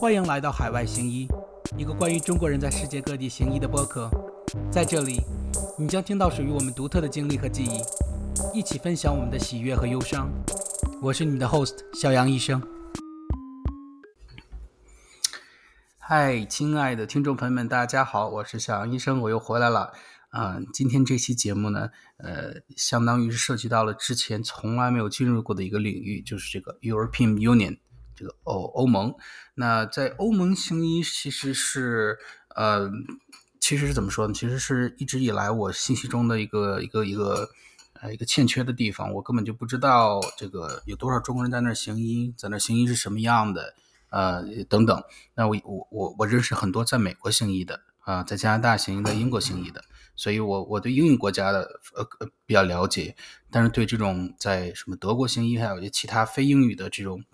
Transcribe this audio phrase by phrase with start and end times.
[0.00, 1.28] 欢迎来到海外行医，
[1.76, 4.10] 一个关于中国人在世界各地行医的播客。
[4.72, 5.20] 在这里，
[5.78, 10.32] 你将听到属于我们独特的经历和记忆，一起分享我们的喜悦和忧伤。
[11.02, 12.62] 我是你的 host 小杨医生。
[15.98, 19.92] 嗨，亲爱的听众朋友们，大家好，我是小杨医生，我又回来了。
[20.30, 27.80] 啊，今天这期节目呢，呃，相当于是涉及到了之前从来没有进入过的一个领域，就是这个 European Union。
[28.20, 29.14] 这个欧欧盟，
[29.54, 32.18] 那在欧盟行医其实是
[32.54, 32.90] 呃，
[33.58, 34.34] 其实是怎么说呢？
[34.34, 37.48] 其实是一直以来我信息中的一个一个一个
[37.94, 39.10] 呃一个欠缺的地方。
[39.14, 43.74] 我根本就不知道这个有多少中国人在那儿行医，在那儿行医是什么样的，
[44.10, 45.02] 呃等等。
[45.34, 49.82] 那我我我我认识很多在美国行医的啊，在加拿大行医的，英国行医的，
[50.14, 52.06] 所以我我对英语国家的呃
[52.44, 53.16] 比较了解，
[53.50, 57.24] 但是对这种在什么德国行医，还有一些其他非英语的这种。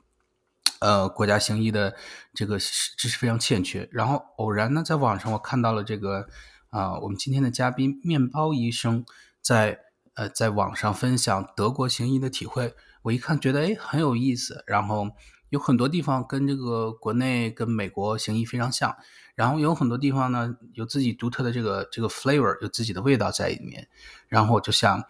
[0.80, 1.96] 呃，国家行医的
[2.34, 3.88] 这个知识非常欠缺。
[3.90, 6.28] 然后偶然呢，在网上我看到了这个
[6.70, 9.04] 啊，我们今天的嘉宾面包医生
[9.40, 9.80] 在
[10.14, 12.74] 呃在网上分享德国行医的体会。
[13.02, 15.08] 我一看觉得哎很有意思，然后
[15.48, 18.96] 有很多地方跟这个国内跟美国行医非常像，
[19.34, 23.88] 然后有很多地方呢有自己独特的这个这个 flavor，有自己的味道在里面。
[24.28, 25.04] 然后我就想，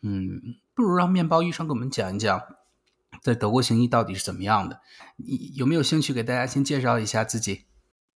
[0.00, 2.42] 嗯，不如让面包医生给我们讲一讲。
[3.22, 4.80] 在德国行医到底是怎么样的？
[5.16, 7.66] 你有没有兴趣给大家先介绍一下自己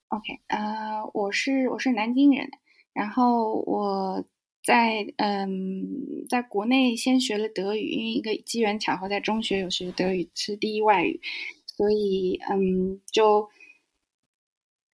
[0.08, 2.50] ？OK，呃，我是我是南京人，
[2.92, 4.24] 然后我
[4.64, 11.20] 在嗯，在国内先学了德语，因为一个机缘巧合，在中学有学德语是第一外语，
[11.66, 13.48] 所以嗯，就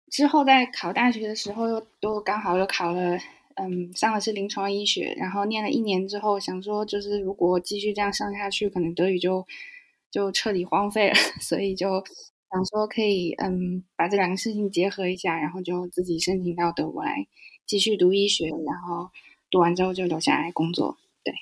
[0.10, 3.18] 之后在考大学的时候又都刚好又考了，
[3.56, 9.46] 嗯，上的是临床医学，然后念了一年之后，想说就是如果继续这样上下去，可能德语就。
[10.18, 12.04] 就彻底荒废了， 所以就
[12.50, 17.28] 想说可以，嗯，把这两个事情结合一下，然后就自己申请到德国来
[17.68, 19.12] 继续读医学，然后
[19.52, 20.98] 读完之后就留下来工作。
[21.24, 21.36] 对，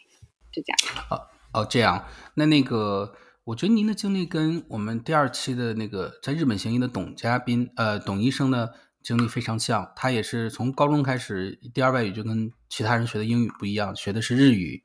[0.52, 1.06] 就这样。
[1.10, 1.22] 哦
[1.54, 2.06] 哦，这样。
[2.34, 3.16] 那那个，
[3.46, 9.94] 我觉得您的经历跟我们第二期的那个在日本行医的董嘉宾，呃，董医生的经历非常像。
[9.96, 14.84] 他也是从高中开始，第二外语就跟其他人学的英语不一样，学的是日语。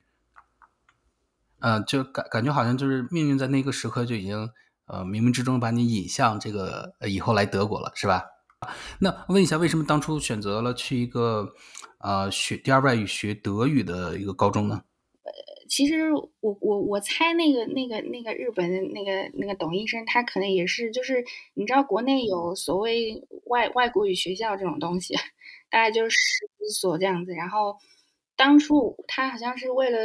[1.61, 4.49] 嗯，就感感觉好像就是命运在那个时刻就已经，
[4.87, 8.25] 呃，冥冥之中把你引向这个以后来德国了，是吧？
[8.99, 11.49] 那问一下，为什么当初选择了去一个，
[11.99, 14.83] 呃，学第二外语学德语的一个高中呢？
[15.23, 15.31] 呃，
[15.69, 25.15] 其实我我我猜那个那个那个日本的那个那个董医生，他可能也是，就是你知道国内有所谓外外国语学校这种东西，
[25.71, 27.77] 大概就是十几所这样子，然后
[28.37, 29.99] 当初他好像是为了。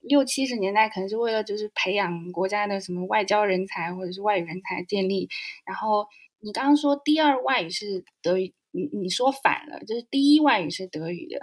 [0.00, 5.28] 六七十年代可能是为了就是培养国家的什么外交人才或者是外语人才建立，
[5.64, 6.06] 然后
[6.40, 11.38] 你刚刚说第二外语是德语，你你说反了，就是第一外语是德语的，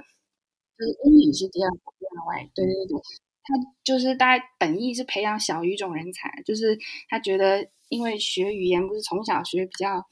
[0.77, 2.49] 就是英语是第二第二外语。
[2.55, 2.97] 对对对，
[3.43, 3.53] 他
[3.83, 6.77] 就是大概本意是培养小语种人才，就是
[7.09, 10.03] 他觉得因为学语言不是从小学比较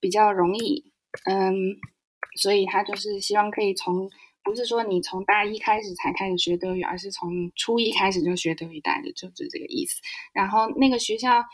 [0.00, 0.92] 比较容易，
[1.26, 1.76] 嗯，
[2.36, 4.10] 所以他就是希望可以从。
[4.44, 10.00] 不是说你从大一开始才开始学德语，而是从初一开始就学德语，大的就是这个意思。
[10.32, 11.44] 然后那个学校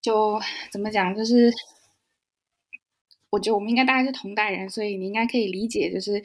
[0.00, 0.40] 就
[0.72, 1.52] 怎么讲，就是
[3.30, 6.22] 我觉得我们应该大概是同代人，所以你应该可以理解，就是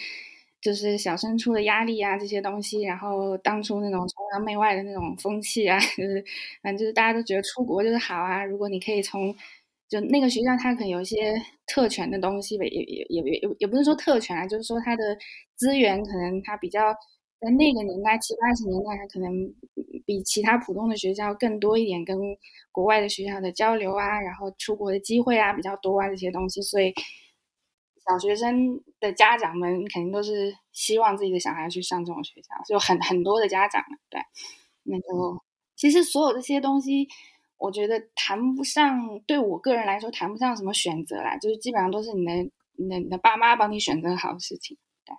[0.62, 6.24] 就是小升初的压力啊这些东西，然后当初那种崇洋媚外的那种风气啊， 就是
[6.62, 9.36] 反正就是大家都觉得出国就是好啊，如果你可以从。
[9.88, 11.34] 就那个学校，它可能有一些
[11.68, 15.18] 特权的东西呗，也也也也也不是说特权啊，就是说它的
[15.56, 16.92] 资源可能它比较
[17.40, 19.32] 在那个年代七八十年代，它可能
[20.06, 22.18] 比其他普通的学校更多一点，跟
[22.72, 26.92] 国外的学校的交流啊，然后出国的机会啊比较多啊这些东西，所以
[28.08, 34.20] 小学生的家长们肯定都是希望自己的小孩去上这种学校，就很很多的家长对，
[34.84, 35.44] 那就
[35.76, 37.08] 其实所有这些东西。
[37.66, 42.32] 我觉得谈不上，对我个人来说谈不上什么选择啦，就是基本上都是你的、
[42.78, 44.78] 你的、你的爸妈帮你选择好的事情。
[45.04, 45.16] 对，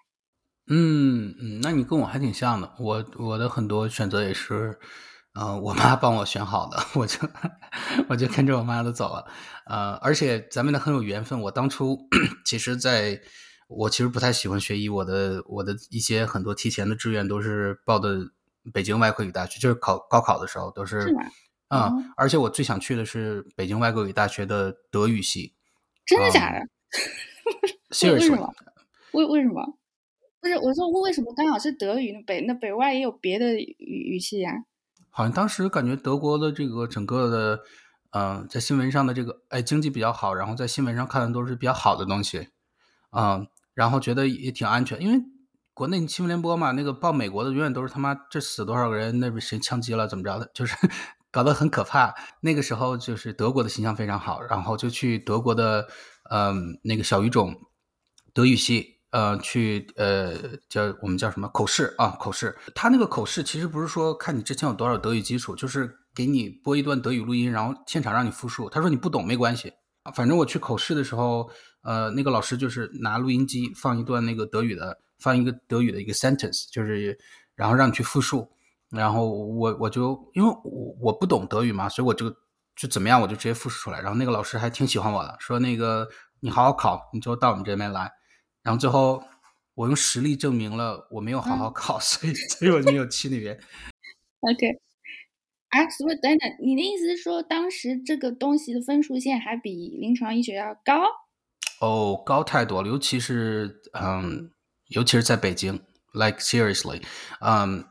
[0.68, 4.78] 嗯嗯，那你跟我还挺像的，我我的很多选择也是，
[5.34, 7.18] 嗯，我妈帮我选好的，我就
[8.08, 9.26] 我就跟着我妈的走了。
[9.66, 11.98] 呃，而且咱们的很有缘分，我当初
[12.46, 13.20] 其实在
[13.66, 18.20] 我其实不太喜欢学医，我的我的一些很多提前的志愿都是报的
[18.72, 21.12] 北京外科语大学，就是考高考的时候都是。
[21.68, 25.54] 嗯，而且我最想去的是北京外国语大学的德语系，
[26.04, 26.66] 真的假的？
[28.12, 28.54] 为什么？
[29.12, 29.78] 为为什么？
[30.40, 32.20] 不是我说为什么刚好是德语呢？
[32.26, 34.52] 北那北外也有别的语语系啊。
[35.10, 37.60] 好像当时感觉德国的这个整个的
[38.10, 42.48] 嗯，在新闻上的这个哎经济比较好，然后在新闻上看的都是比较好的东西，
[43.10, 45.24] 嗯，然后觉得也挺安全，因为
[45.74, 50.76] 国内新闻联播嘛，那个报美国的永远都是他妈这死多少个人，那边谁枪击了怎么着的，就是
[51.36, 52.14] 搞得很可怕。
[52.40, 55.86] 那个时候就是德国的形象非常好，然后就去德国的
[56.30, 57.54] 嗯那个小语种
[58.32, 58.96] 德语系。
[59.10, 60.34] 呃，去呃
[60.68, 62.10] 叫我们叫什么口试啊？
[62.20, 68.68] 口试，他那个口试其实不是说看你之前有多少德语基础，就是给你播一段德语录音，然后现场让你复述。
[68.68, 69.72] 他说你不懂没关系，
[70.14, 71.48] 反正我去口试的时候，
[71.82, 77.18] 呃，那个老师就是拿录音机放一段那个德语的，放一个德语的一个 sentence，就是
[77.54, 78.50] 然后让你去复述。
[78.90, 82.30] 然后我我就因为我我不懂德语嘛，所以我就
[82.76, 84.00] 就怎么样我就直接复述出来。
[84.00, 86.08] 然后那个老师还挺喜欢我的，说那个
[86.40, 88.10] 你好好考，你就到我们这边来。
[88.62, 89.22] 然后最后，
[89.74, 93.54] 我用实力证明了我没有好好考， 所以所以我就没有去那边。
[94.40, 94.80] OK，
[95.70, 101.02] 啊，所以等等，你的意思是说，当时这个东西的分数线还比临床医学要高？
[101.80, 104.50] 哦，高太多了，尤其是嗯，
[104.88, 105.80] 尤其是在北京
[106.12, 107.02] ，like seriously，
[107.40, 107.84] 嗯，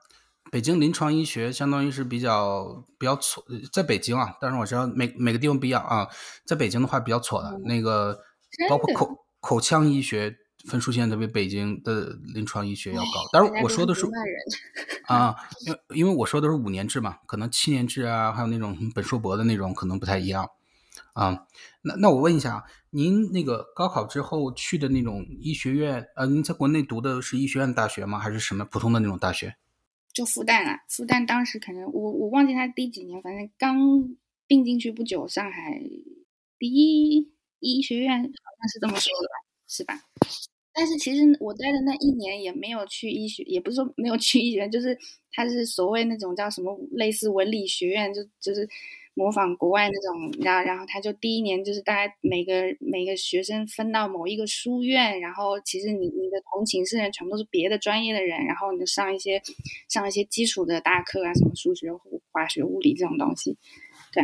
[0.55, 3.43] 北京临床医学相当于是比较比较错，
[3.73, 6.07] 在北京啊，但是我知道每每个地方不一样啊，
[6.45, 8.17] 在北京的话比较错的，那个
[8.69, 10.33] 包括口口腔医学。
[10.69, 14.07] 分数线都比北京的临床医学要高，但是我说的是
[15.05, 15.35] 啊，
[15.67, 20.49] 因为因为我说的是五年制嘛，可能七年制啊，还有那种本硕博的那种可能不太一样
[21.13, 21.45] 啊。
[21.83, 28.17] 那那我问一下，您那个高考之后去的那种医学院，呃，您在国内读的是医学院大学吗？
[28.17, 29.55] 还是什么普通的那种大学？
[30.15, 34.15] 就复旦啊，复旦当时可能我我忘记他第几年，反正刚
[34.47, 35.77] 并进去不久，上海
[36.57, 39.35] 第一医学院好像是这么说的吧，
[39.67, 40.01] 是吧？
[40.73, 44.97] 但是其实我待的那一年也没有去医学，也不是说没有去医学院，就是
[45.33, 48.69] 他是所谓那种叫什么类似文理学院，就就是
[49.15, 59.41] 模仿国外那种，然后然后他就第一年就是大家每个每个学生分到某一个书院，然后其实你你的同寝室人全部都是别的专业的人，然后你就上一些
[59.89, 61.87] 上一些基础的大课啊，什么数学、
[62.31, 63.57] 化学、物理这种东西，
[64.13, 64.23] 对。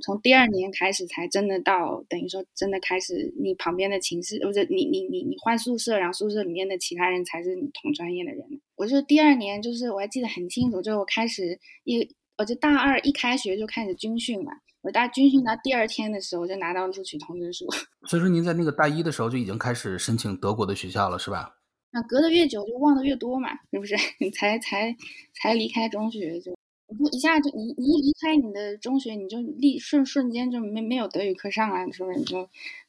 [0.00, 8.62] 从第二年开始才真的到，等于说真的开始，你旁边的寝室不是你你你你换宿舍，然后宿舍里面的其他人才是你同专业的人。
[8.76, 12.00] 我就第二年，就是我还记得很清楚，就我开始一，
[12.38, 14.52] 我就大二一开学就开始军训嘛。
[14.82, 17.66] 我大军训到第二天的时候，就拿到录取通知书。
[18.06, 21.56] 所以说您在那个大一的时候就已经开始申请德国的学校了，是吧？
[21.90, 23.94] 那隔得越久就忘得越多嘛，是不是？
[24.18, 24.94] 你 才才
[25.34, 26.52] 才离开中学就。
[26.98, 32.18] 不一下就你你一离开你的中学，你就立瞬瞬间就没没有德语课上了，是不是？
[32.18, 32.46] 你就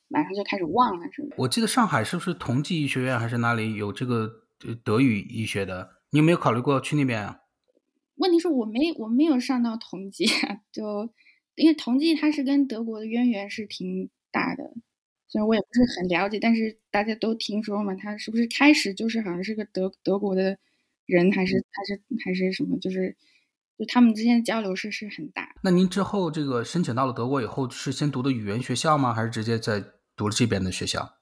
[0.09, 1.35] 马上就开始忘了，是不是？
[1.37, 4.29] 我记得上海是不是同济医学院还是哪里有这个
[4.83, 5.89] 德语医学的？
[6.09, 7.37] 你有没有考虑过去那边啊？
[8.15, 10.25] 问题是我没我没有上到同济，
[10.71, 11.09] 就
[11.55, 14.73] 因为同济它是跟德国的渊源是挺大的，
[15.27, 16.39] 虽然我也不是很了解。
[16.39, 20.57] 但是大家都听说嘛，他是不是开始就是好像是个德德国的
[21.05, 22.77] 人，还是还是还是什么？
[22.79, 23.15] 就是。
[23.77, 25.53] 就他们之间的交流是是很大。
[25.61, 29.13] 那您之后这个申请到了德国以后，是先读的语言学校吗？
[29.13, 29.83] 还是直接在
[30.15, 31.17] 读了这边的学校？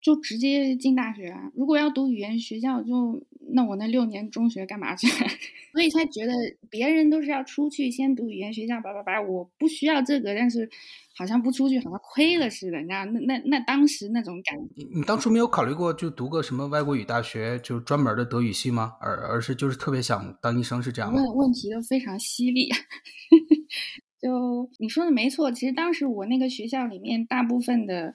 [0.00, 1.52] 就直接进大学啊！
[1.54, 5.06] 如果要读语言学校，就那我那六年中学干嘛去？
[5.72, 6.32] 所以他觉得
[6.68, 10.68] 别人都是要出去先读语言学校，叭叭叭，我不需要这个，但是
[11.16, 13.04] 好像不出去好像亏了似的，你知道？
[13.06, 14.64] 那那那当时那种感觉。
[14.76, 18.94] 你你当初没有考虑过就读个什么外国语大学，就专门的德语系吗？
[19.00, 21.20] 而而是就是特别想当医生，是这样吗？
[21.22, 22.68] 问问题都非常犀利。
[24.20, 28.14] 就你说的没错，其实当时我那个学校里面大部分的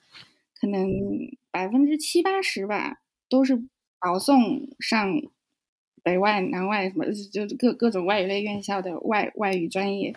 [0.60, 0.88] 可能。
[1.50, 2.98] 百分之七八十吧，
[3.30, 3.56] 都是
[4.00, 5.22] 保送上
[6.04, 10.14] 北外、南外什么，就各各种外语类院校的外外语专业，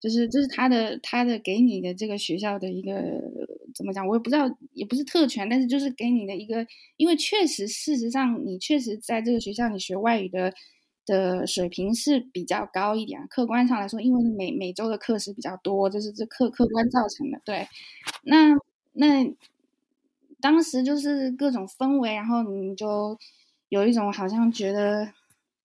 [0.00, 2.92] 就是这是他的他的给你的这个学校的一个
[3.74, 6.66] 怎么讲，我也不知道，也不是特权，但是就是给你的一个，
[6.96, 10.52] 因为确实事实上你确实在这个学校你学外语的
[11.06, 17.40] 的水平是比较高一点，客观上来说，因为每每周的课时比较多，就是这客客观造成的。
[17.44, 17.66] 对，
[18.24, 18.54] 那
[18.92, 19.32] 那。
[20.42, 23.16] 当时就是各种氛围，然后你就
[23.70, 25.08] 有一种好像觉得，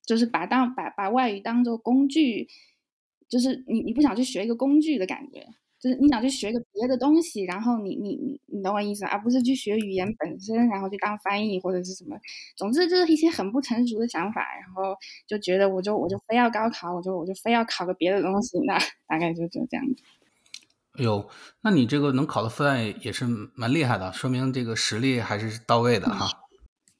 [0.05, 2.47] 就是把当把把外语当做工具，
[3.27, 5.45] 就是你你不想去学一个工具的感觉，
[5.79, 12.17] 就是你想去学个别的东西，然后你你你你懂我意思，而不是去学语言本身，然后去当翻译或者是什么，
[12.55, 14.95] 总之就是一些很不成熟的想法，然后
[15.27, 20.03] 就觉得我就我就非要高考，我就我就非要考个别的东西，那大概就就这样子。
[20.97, 21.29] 哎呦，
[21.61, 23.25] 那你这个能考到复旦也是
[23.55, 26.27] 蛮厉害的，说明这个实力还是到位的哈。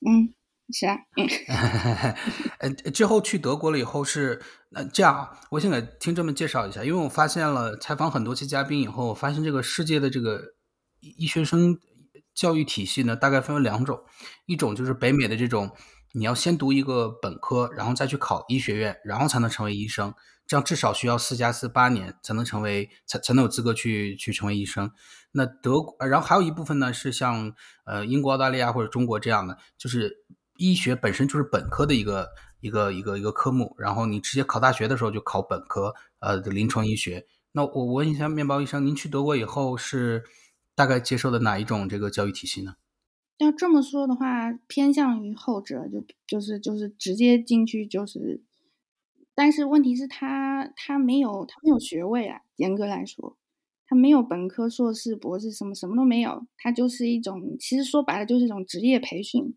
[0.05, 0.33] 嗯，
[0.71, 0.95] 是啊，
[2.59, 10.41] 呃，之后去德国了以后是那这样，我先给听众们介绍一下，因为我发现了采访很多期嘉宾以后，我发现这个世界的这个
[10.99, 11.79] 医学生
[12.35, 13.99] 教育体系呢，大概分为两种，
[14.45, 15.71] 一种就是北美的这种，
[16.13, 20.13] 你要先读一个本科，然后再去考医学院，然后才能成为医生，
[20.47, 24.89] 这样至少需要四加四八年才能成为才才能有资格去去成为医生。
[25.33, 27.53] 那德国，然后还有一部分呢是像
[27.85, 30.23] 呃英国、澳大利亚或者中国这样的，就是
[30.57, 32.29] 医学本身就是本科的一个
[32.61, 37.27] 一个一个一个科目，然后你直接考大学的时候就考本科呃的临床医学。
[37.51, 40.23] 那我问一下面包医生，您去德国以后是
[40.73, 42.75] 大概接受的哪一种这个教育体系呢？
[43.37, 48.43] 要这么说的话，偏向于后者，就就是就是直接进去就是，
[49.37, 53.37] 但是问题是他他没有他没有学位啊，严格来说。
[53.85, 56.47] 他没有本科、硕士、博士，什么什么都没有。
[56.57, 59.55] 他就是一种，其实说白了就是一种职业培训。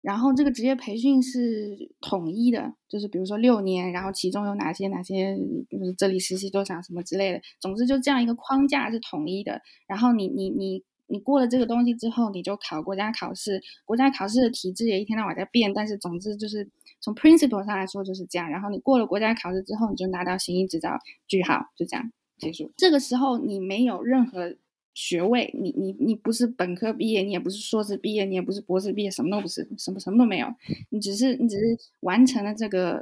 [0.00, 5.38] 然后这个职业培训是统一的，就是比如说六年，然后其中有哪些哪些，
[5.70, 7.40] 就是这里实习多少什么之类的。
[7.60, 9.62] 总之就这样一个框架是统一的。
[9.86, 13.62] 然后你你你你过了这个东西之后，你就考国家考试。
[13.86, 16.68] 国家考试的体制也一天到晚在变，但是总之就是
[17.02, 18.48] 从 principle 上来说就是这样。
[18.48, 22.10] 然后你过了国家考试之后，你就拿到行医执照，句号，就这样。
[22.38, 22.72] 结束。
[22.76, 24.56] 这个时候你没有任何
[24.94, 30.46] 学位，你你你不是本科毕业，你也不是硕士毕业，你也不是博士毕业，什么都不是，什么什么都没有。
[30.90, 33.00] 你只是你只是完成了这个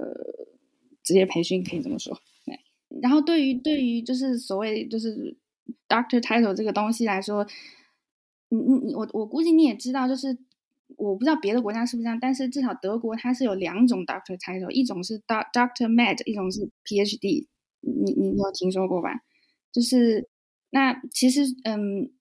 [1.03, 2.17] 职业培训，可以这么说。
[2.45, 2.61] 对。
[3.01, 5.37] 然后对于对于就是所谓就是
[5.89, 7.47] doctor title 这个东西来说，
[8.51, 10.37] 你你你我我估计你也知道，就是
[11.01, 17.47] 我不知道别的国家是不是这样，但是至少德国它是有两种 doctor title，一种是 doctor med，一种是 PhD。
[17.81, 19.23] 你你你有听说过吧？
[19.73, 20.29] 就是
[20.71, 22.13] 那其实嗯，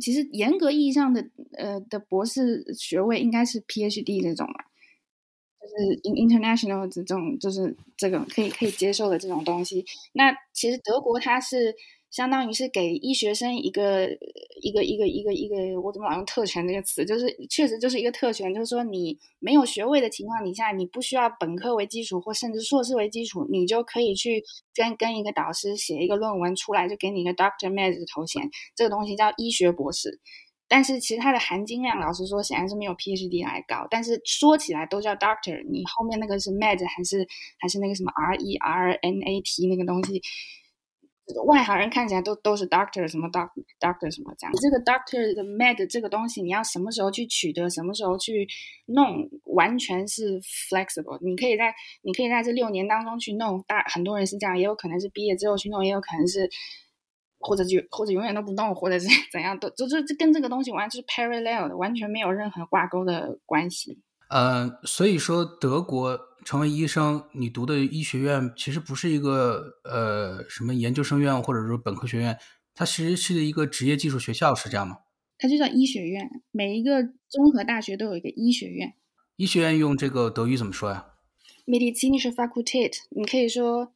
[0.00, 4.54] 其实严格意义上的呃的博士学位应该是 PhD 这种嘛，
[5.60, 9.84] 就是 international 这种就是这个可以可以接受的这种东西。
[10.12, 11.74] 那其实德国它是。
[12.10, 14.08] 相当于是给医学生一个
[14.60, 17.04] 一个一个一个一个，我怎么老用特权这个词？
[17.04, 24.42] 就是确实就是一个特权，就是说你没有学位的情况底下，你不需要本科为基础或甚至硕士为基础，你就可以去
[24.74, 30.20] 跟跟一个导师写一个论文出来，就给你一个 Doctor Med 的头衔，这个东西叫医学博士。
[30.66, 33.86] 但是其实它的含金量，老实说显然是没有 PhD 来高。
[33.90, 37.26] 但是说起来都叫 Doctor，你后面那个是 Med 还是
[37.58, 40.22] 还是那个什么 R E R N A T 那个东西？
[41.44, 48.46] 外行人看起来都都是 doctor 什么 doc doctor 什么这样，这个 doctor 的 med 这个东西，你要什么时候去取得，什么时候去
[48.86, 51.18] 弄，完全是 flexible。
[51.22, 56.48] 你可以在你可以在这六年当中去弄，大很多人是这样，也有可能是毕业之后去弄，也有可能是
[57.38, 64.00] 或者就或者永远都不弄，或者是 怎样，都就就这跟这个东西完全是 parallel 的，完全没有任何挂钩的关系。
[64.30, 72.38] 呃，所以说德国成为医生，你读的医学院其实不是一个呃什么研究生院或者说本科学院，
[72.74, 74.98] 它其实是一个职业技术学校，是这样吗？
[75.36, 78.94] 它就叫医学院，每一个综合大学都有一个医学院。
[79.36, 81.06] 医学院用这个德语怎么说呀
[81.66, 83.92] ？Medizinische Fakultät，你可以说。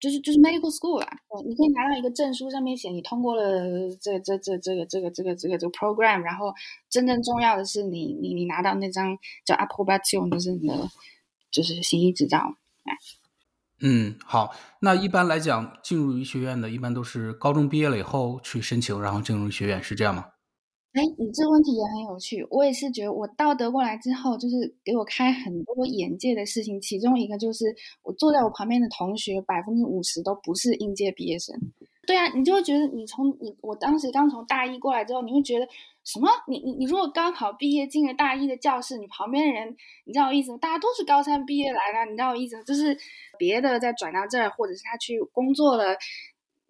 [0.00, 1.08] 就是就是 medical school 啊，
[1.44, 6.54] 你可以拿到一个证书，上面写你通过了这这这这个这个这个这个这个 program，然后
[6.88, 10.88] 真正重要的是你你你拿到那张叫 approbation，就是你的
[11.50, 12.38] 就是行医执照。
[12.38, 12.90] 啊，
[13.80, 20.26] 嗯，好，那一般来讲，进入医学院的一般都是高中毕业了以后去申请，然后进入医学院，是这样吗？
[20.94, 22.44] 哎，你这个问题也很有趣。
[22.50, 26.80] 我也是觉得，我到德国来之后，就是给我开很多眼界的事情。
[26.80, 31.54] 其中一个就是，我坐在我旁边的同学，百分之五十都不是应届毕业生。
[32.06, 35.68] 对啊，你就会觉得，你从你我当时刚从大一过来之后，你会觉得
[36.04, 36.28] 什么？
[36.48, 39.76] 你你你如果高考毕业进了大一的教室，你旁边的人，
[40.06, 40.58] 你知道我意思吗？
[40.58, 42.62] 大家都是高三毕业来的，你知道我意思吗？
[42.62, 42.96] 就是
[43.38, 45.94] 别的再转到这儿，或者是他去工作了。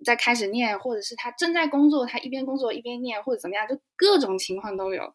[0.04, 5.14] 在开始念，或者是他正在工作，他一边工作一边念，或者怎么样，就各种情况都有。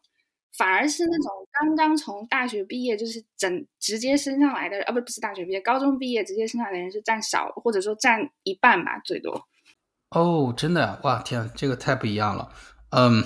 [0.56, 9.48] 反而是那种刚刚从大学毕业，就是整直接升上来的，啊，不不是大学毕业，高中毕业直接升上来的人是占少，或者说占一半吧，最多。
[10.10, 12.52] 哦，真的哇，天，这个太不一样了。
[12.90, 13.24] 嗯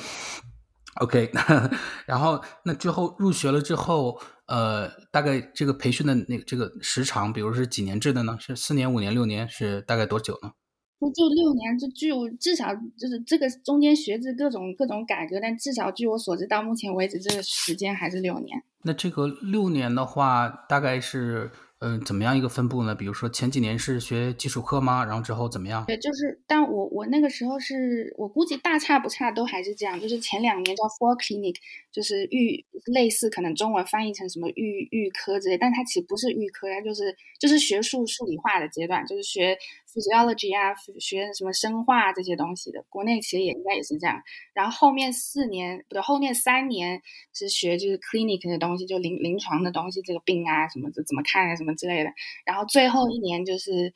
[1.02, 1.30] ，OK，
[2.06, 8.38] 然后那之后入学了之后，呃，大概这个培训的那这个时长，比如是几年制的呢？
[8.40, 10.52] 是四年、五年、六年，是大概多久呢？
[11.00, 18.62] 就就六年，就据我至少就是这个中间学制各种各种改革，但至少据我所知，到目前为止这个时间还是六年。
[18.82, 21.50] 那这个六年的话，大概是
[21.80, 22.94] 嗯，怎么样一个分布呢？
[22.94, 25.04] 比如说前几年是学基础课吗？
[25.04, 25.84] 然后之后怎么样？
[25.86, 31.54] 对，就是，但我我那个时候是我估计大差不差都还是这样，就是前两年叫 for clinic，
[31.92, 39.56] 就是预类似可能中文翻译成什么预预科之类，但它其实不是预科，它就是就是学术数理化的阶段，就是学
[39.88, 42.84] physiology 啊，学什么生化这些东西的。
[42.90, 44.20] 国内其实也应该也是这样。
[44.52, 47.00] 然后后面四年不对，后面三年
[47.32, 51.68] 是学就是 clinic 的东西，就临临床的东西，这个病啊什么的怎么看啊什么。
[51.78, 52.10] 之类的，
[52.44, 53.94] 然后最后一年就是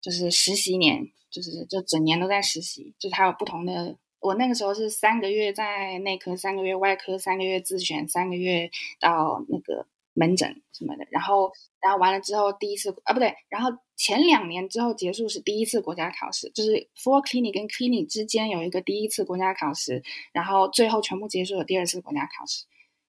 [0.00, 3.98] 就是实习年，就是就整年都在实习，就是还有不同的。
[4.18, 11.06] 我那个时候是三个月在内科，三个月外科，三个月自选，三个月到那个门诊什么的。
[11.10, 11.50] 然后
[11.80, 20.02] 然后完了之后，第一次啊不对，然后前两年之后结束是第一次国家考试，就是 for clinic 跟 clinic 之间有一个第一次国家考试，
[20.32, 22.64] 然后最后全部结束了第二次国家考试。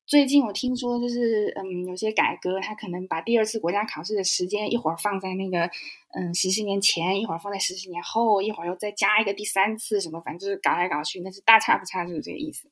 [0.06, 5.70] 最近我听说，就是嗯，有些改革，他可能把第二次国家考试的时间一会儿放在那个
[6.14, 12.68] 嗯十七年前，一会儿放在十七年后，一会儿又再加一个第三次什么，反正就是搞来搞去，那是大差不差，就是这个意思。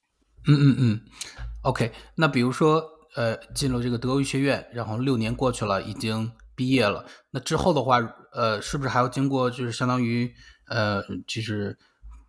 [0.46, 1.02] 嗯嗯嗯
[1.64, 1.92] ，OK。
[2.18, 2.84] 那比如说，
[3.16, 7.98] 呃，进入这个德国医学院，然后六年过去了，已经毕业了，那之后的话，
[8.34, 10.34] 呃，是不是还要经过就是相当于
[10.70, 11.78] 呃，就是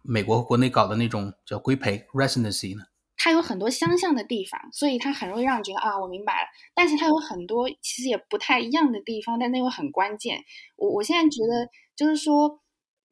[0.03, 2.85] 美国国内搞的那种叫规培 residency 呢？
[3.17, 6.49] 它有很多相像的地方，所以它很容易让人觉得啊，我明白了。
[6.75, 10.43] 但是它有很多其实也不太一样的地方，但那又很关键。
[10.77, 12.61] 我我现在觉得就是说，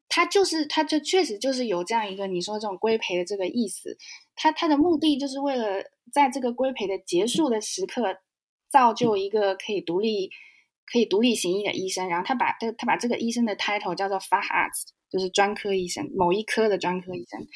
[0.09, 3.97] 它就是它这确实就是有这样一个你说这种规培的这个意思。
[4.35, 8.19] 它它的目的就是为了在这个规培的结束的时刻，
[8.71, 10.31] 造就一个可以独立
[10.93, 12.09] 可以独立行医的医生。
[12.09, 14.71] 然后他把他他把这个医生的 title 叫做 Fahad，
[15.11, 17.47] 就是专科医生，某一科的专科医生。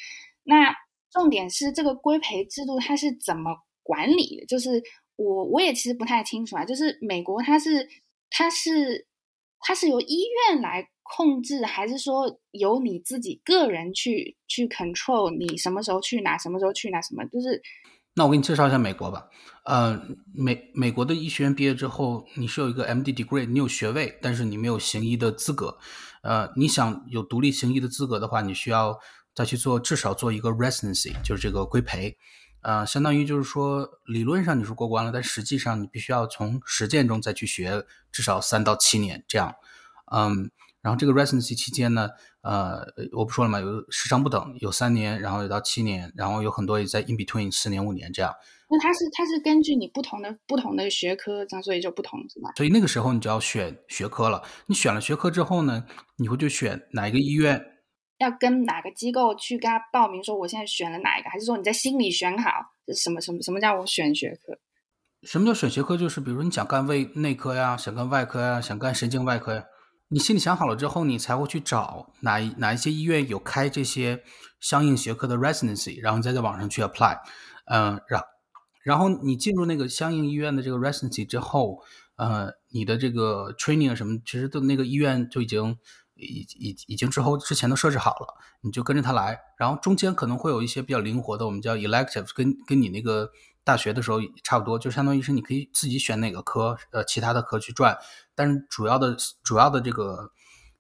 [0.45, 0.75] 那
[1.11, 4.47] 重点是这个规培制度它是怎么管理的？
[4.47, 4.83] 就是
[5.17, 6.65] 我我也其实不太清楚啊。
[6.65, 7.89] 就是美国它是
[8.31, 9.07] 它是
[9.61, 17.01] 它是由医院来控制，还是说由你自己个人去去 control 你什么时候去哪，什么时候去哪？
[17.01, 17.25] 什么？
[17.27, 17.63] 就是
[18.15, 19.27] 那我给你介绍一下美国吧。
[19.65, 20.01] 呃，
[20.33, 25.79] 美美国的医学院毕业之后，你是有一个 MD degree，你有学位，但是你没有行医的资格。
[26.23, 28.99] 呃，你想有独立行医的资格的话，你需要。
[29.37, 32.17] 再去做，至少做一个 residency，就是这个规培，
[32.61, 39.53] 呃，相当于就是说，理论上你是过关了，但实际上你必须要从实践中再去学至少三到七年这样，
[40.13, 40.53] 嗯，
[40.85, 42.11] 然后这个 residency 期间呢，
[42.43, 42.85] 呃，
[43.17, 48.31] 我不说了嘛，有时长不等，有三年，然后有到七年，然后有很多也在 in between 四年五年这样。
[48.69, 52.53] 那它是它是根据你不同的不同的学科，这样所以就不同是吧？
[52.57, 54.43] 所以那个时候你就要选学科了。
[54.67, 55.85] 你选了学科之后呢，
[56.19, 57.65] 你会就选哪一个医院？
[58.19, 60.23] 要跟哪个机构去跟他报名？
[60.23, 61.31] 说我现在选了哪一个？
[61.31, 62.51] 还是说你在心里选好
[62.95, 64.59] 什么什么什么叫我选学科？
[65.23, 65.97] 什么叫选学科？
[65.97, 69.65] 就是比如你想干胃内科呀，想干外科呀，想干神经外科呀，
[70.15, 74.23] 你心里想好了之后，你才会去找哪哪一些医院有开这些
[74.61, 77.19] 相应学科的 residency，然后再在网上去 apply。
[77.67, 78.23] 嗯，然
[78.85, 81.83] 然后你进入那个相应医院的这个 residency 之后，
[82.15, 85.77] 呃，你的这个 training 什么，其实都那个医院就已经。
[86.17, 93.33] 已已已经之后之前都设置好了，你就跟着他来，然后中间可能会有一些比较灵活的，我们叫 elective，跟跟你那个
[93.65, 97.97] 大学的时候差不多，就相当于是你可以自己选哪个科，呃，其他的科去转，
[98.35, 100.31] 但是主要的主要的这个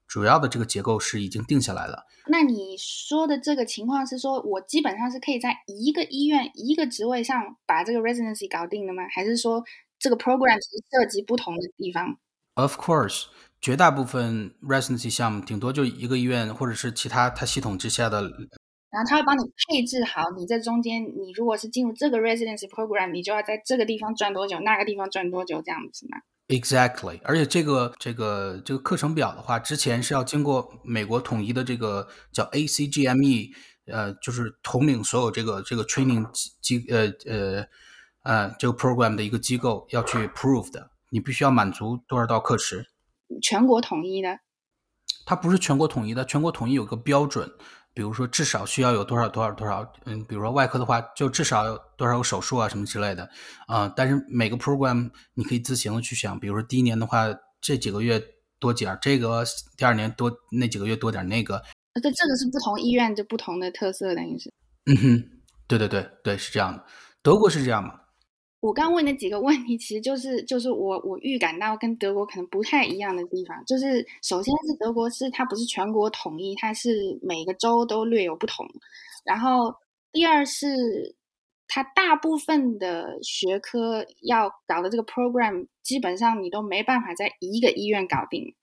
[0.06, 2.04] 主要的这个结构是已经定下来了。
[2.26, 9.02] 那你说的这个情况是说我基本上是可以在一个医院一个职位上把这个 residency 搞定的吗？
[9.14, 9.64] 还是说
[9.98, 12.18] 这个 program 是涉及不同的地方
[12.54, 13.24] ？Of course.
[13.60, 18.30] 绝大部分 residency 项目顶多就一个医院，或者是其他它系统之下的。
[18.94, 27.18] 然后他会帮你配置好，你在中间，你如果是进入这个 residency program，你就要在这个地方转多久，那个地方转多久，这样子嘛？Exactly。
[27.24, 33.50] 而且这个这个这个课程表的话，之前是要经过美国统一的这个叫 ACGME，
[33.86, 36.24] 呃，就是统领所有这个这个 training
[36.60, 37.66] 机呃呃
[38.22, 42.86] 呃这个 program 的一个机构要去 prove 的，你必须要满足多少道课时。
[43.42, 44.38] 全国统一的，
[45.26, 46.24] 它不是全国统一的。
[46.24, 47.50] 全国统一有个标准，
[47.94, 53.28] 比如说至少需要有多少多少多少，嗯，比如说外科的话，就至少有多少个手术啊什么之类的，
[53.68, 57.26] 啊，但是每个 program 你可以自行的去想，比如说第一年的话，
[57.60, 58.20] 这几个月
[58.58, 59.44] 多点这个，
[59.76, 61.62] 第二年多那几个月多点那个。
[61.94, 64.52] 这这个是不同医院就不同的特色，等于是。
[64.86, 65.24] 嗯哼，
[65.68, 66.84] 对对对对，是这样的。
[67.22, 67.94] 德国是这样吗？
[68.64, 78.66] 我刚问的几个问题，其实就是就是我我预感到跟德国可能不太一样的地方，就是首先是德国是它不是全国统一，它是每个州都略有不同。
[79.22, 79.74] 然后
[80.10, 81.14] 第二是
[81.68, 88.54] 它大部分的学科要搞的这个 program，基本上你都没办法在一个医院搞定。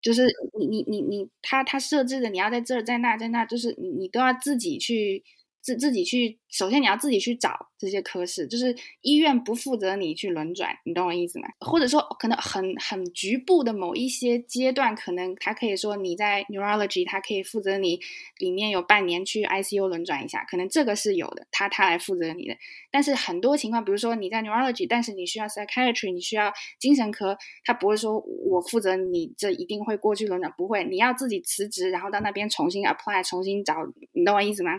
[0.00, 0.26] 就是
[0.58, 5.22] 你你你你，他他设置的你要在这儿在那在那，就是你你都要自己去。
[5.64, 11.48] 自自己去，首先你要自己去找这些科室，就是医院不负责你去轮转，你懂我意思吗？
[11.60, 17.98] 或者说可能很很局部的某一些阶段，可能他可以说你在 neurology，他可以负责你
[18.38, 22.54] 里面有半年去 ICU 轮转一下，可能这个是有的，他他来负责你的。
[22.90, 33.76] 但是很多情况，比如说你在 neurology，但是你需要 psychiatry，你需要精神科，他不会说我负责你这一定会过去轮转，不会，你要自己辞职，然后到那边重新 apply，重新找，
[34.12, 34.72] 你懂我意思吗？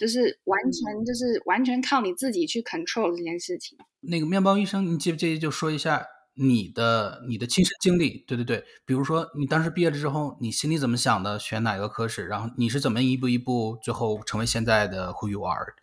[0.00, 0.31] 就是。
[0.44, 3.78] 完全就是完全靠你自己去 control 这件事情。
[4.00, 8.24] 那个面包医生，你介不介意就说一下你的你的亲身经历？
[8.26, 11.38] 对对对，比如说你当时毕业了之后，你心里怎么想的？
[11.38, 12.26] 选哪个科室？
[12.26, 15.74] 然后你是怎么一步一步最后成为现在的 who you are？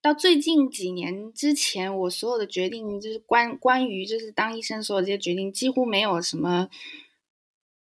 [0.00, 6.68] 到最近几年之前，我所有的决定就是关关于就是当医生所有这些决定，几乎没有什么。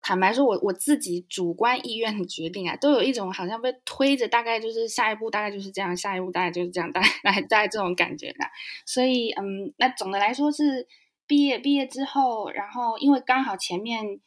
[0.09, 7.09] 坦白说，我我自己主观意愿的决定啊，都有一种好像被推着，大概就是下一步大概就是这样，下一步大概就是这样，大概
[7.42, 8.45] 大概这种感觉的。
[8.85, 10.87] 所以，嗯，那总的来说是
[11.27, 14.21] 毕业毕业之后，然后因为刚好前面，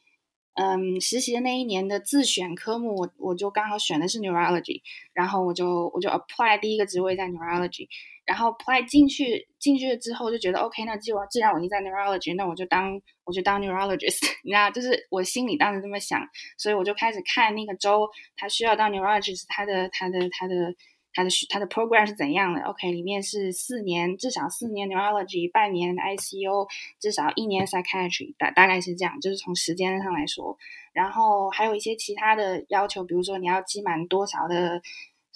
[0.52, 4.82] 嗯，实习的那一年的自选科目，我我就刚好选的是 neurology，
[5.14, 7.88] 然后我就我就 apply 第一个职位在 neurology。
[8.26, 20.74] 然后 apply 进去进去了之后就觉得 OK，那既然既然我已经在 neurology，那我就当我就当 neurologist， 你知道，就是我心里当时这么想，所以我就开始看那个州他需要当 neurologist，他的他的他的
[21.12, 26.66] 他的他的 program 是怎样的？OK，里面是四年至少四年 neurology，半年 ICU，
[26.98, 30.56] 至少一年 psychiatry，大大概是这样，就是从时间上来说，
[30.94, 34.80] 然后还有一些其他的要求，比如说你要积满多少的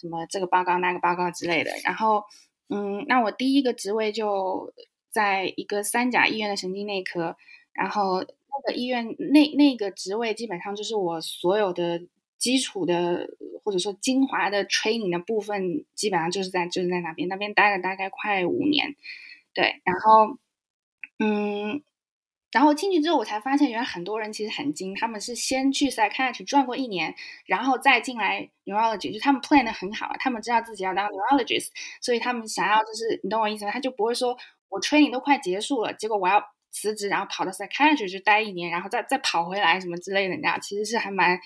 [0.00, 2.24] 什么这个报告那个报告之类的，然后。
[2.68, 4.72] 嗯，那我第一个职位就
[5.10, 7.36] 在一个三甲医院的神经内科，
[7.72, 12.02] 然后那个医院那那个职位基本上就是我所有的
[12.38, 13.28] 基础的
[13.62, 18.96] 或者说精华的 training 的部分，基本上就是在就是在那边，那边待了大概快五年，
[19.52, 20.38] 对，然后
[21.18, 21.82] 嗯。
[22.54, 27.12] 然后进去之后，我才发现原来很多人其实很精，他们是先去 psychiatry 转过一年，
[27.46, 33.72] 然后再进来 neurology，就他们 plan 的很好，他们知道自己要当 neurologist，所以他们想要就是你懂我意思吗？
[33.72, 34.36] 他就不会说
[34.68, 36.40] 我 training 都快结束了，结果我要
[36.70, 41.36] 辞职，然后跑到 psychiatry 去待一年，然后再再跑回来什么之类的，你知道，其实是还蛮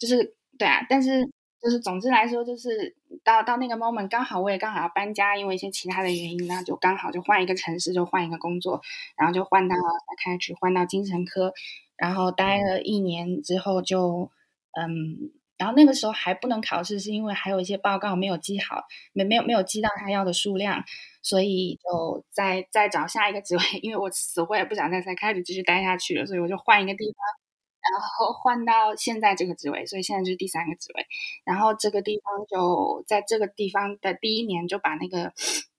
[0.00, 1.30] 就是对啊，但是。
[1.62, 8.80] 就是总之来说，就是到到那个 moment，刚好我也刚好要搬家，因为一些其他的原因，那就刚好就换一个城市，就换一个工作，
[9.16, 9.76] 然后就换到
[10.24, 11.52] 开始换到精神科，
[11.96, 14.30] 然后待了一年之后就
[14.72, 20.82] 嗯，然后那个时候还不能考试，是因为还有一些报告没有记好，没没有没有记到他要的数量，
[21.20, 27.39] 所以就再再找下一个职位，因为我死活也不想在在开始继续待下去了，所以我就换一个地方。
[27.80, 31.06] 然后换到现在这个职位，所以现在就是第三个职位。
[31.44, 35.32] 然后这个地方就在这个地方的第一年就把那个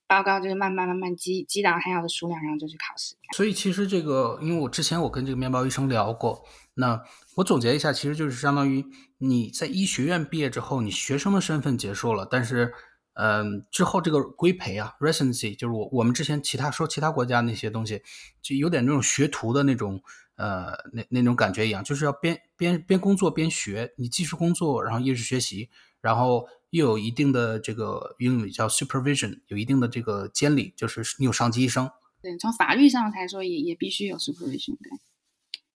[0.07, 3.15] 报告就是慢慢慢慢积积到他要的数量，然后就去考试。
[3.33, 7.01] 所以其实这个，因为我之前我跟这个面包医生聊过，那
[7.37, 8.83] 我总结一下，其实就是相当于
[9.19, 12.73] 你在医学院毕业之后，你学生的身份结束了，但是
[13.13, 18.01] 嗯，之后这个规培啊，residency，就是我我们之前其他说其他国家那些东西，
[18.41, 20.01] 就有点那种学徒的那种。
[20.41, 25.69] 呃，那那种感觉一样，就是要边边边工作边学，你既是工作，然后又是学习，
[26.01, 31.87] 然后又有一定的这个英语叫 supervision，有一定的这个监理，就是你有上级医生。
[32.23, 34.75] 对，从法律上来说，也也必须有 supervision。
[34.81, 34.89] 对，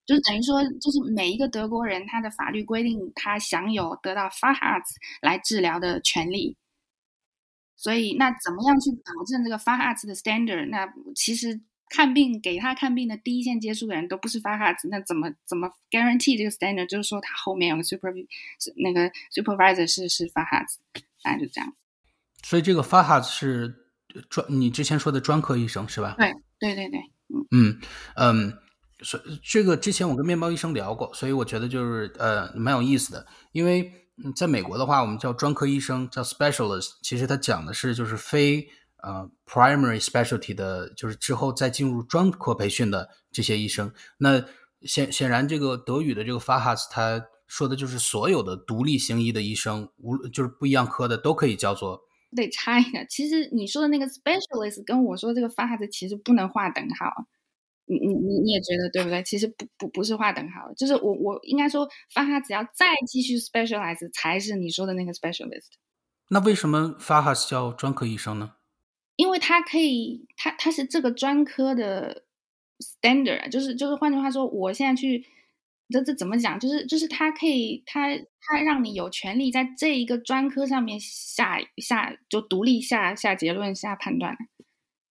[0.05, 4.85] 就等于说，就是每一个德国人，他的法律规定，他享有得到 f a h a r t
[5.21, 6.57] 来治疗的权利。
[7.77, 10.67] 所以，那怎么样去保证这个 f a h a r t 的 standard？
[10.69, 11.61] 那其实。
[11.89, 16.85] 看病给他看病的第一线接触的人都不是 r t 那怎么怎么 guarantee 这个 standard？
[16.87, 18.09] 就是说他后面有个 super
[18.75, 21.73] 那个 supervisor 是是 r t 大概就这样。
[22.43, 23.75] 所以这个 r t 是
[24.29, 26.15] 专你之前说的专科医生是吧？
[26.17, 27.79] 对对对对，嗯嗯
[28.15, 28.57] 嗯，
[29.01, 33.91] 所这个之前我跟面包医生聊过，所以我觉得就是呃蛮有意思的，因为
[34.35, 38.67] 在美国的话，我们叫专科医生叫 specialist，其实他讲的是就是非。
[39.03, 43.93] 呃，primary specialty 的，就是之后再进入专科培训的这些医生。
[44.17, 44.43] 那
[44.81, 52.01] 显显然，这个德语的这个 Fachs，他说的就是所有的独立行医的医生，无就是不一样科的，都可以叫做。
[52.35, 57.09] 得插一下，其实你说的那个 specialist 跟我说这个 Fachs 其实不能划等号。
[57.85, 59.23] 你你你你也觉得对不对？
[59.23, 65.77] 其实不不不是划等号，就是我我应该说 Fachs 只要再继续 specialize 才是你说的那个 specialist。
[66.27, 68.55] 那为什么 Fachs 叫专科医生呢？
[69.17, 72.23] 因为它可以，它它是这个专科的
[73.01, 75.25] standard，就是就是换句话说，我现在去，
[75.89, 76.59] 这这怎么讲？
[76.59, 84.37] 就是就是它可以，它它让你有权利在这一个专科上面下下就独立下下结论下判断。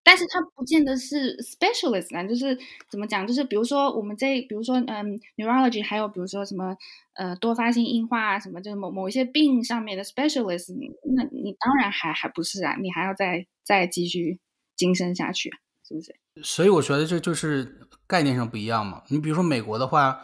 [0.05, 2.57] 但是它不见得是 specialist 啊，就是
[2.88, 3.27] 怎么讲？
[3.27, 6.77] 就是比如说我们这，比如说嗯，neurology，还有比如说什么
[7.14, 10.73] 呃多发性硬化啊，什么就是某某一些病上面的 specialist，
[11.16, 14.40] 那你当然还还不是啊，你还要在再继续
[14.76, 15.50] 晋升下去，
[15.83, 16.14] 是不是？
[16.42, 19.02] 所以我觉得这就是概念上不一样嘛。
[19.09, 20.20] 你比如说美国的话，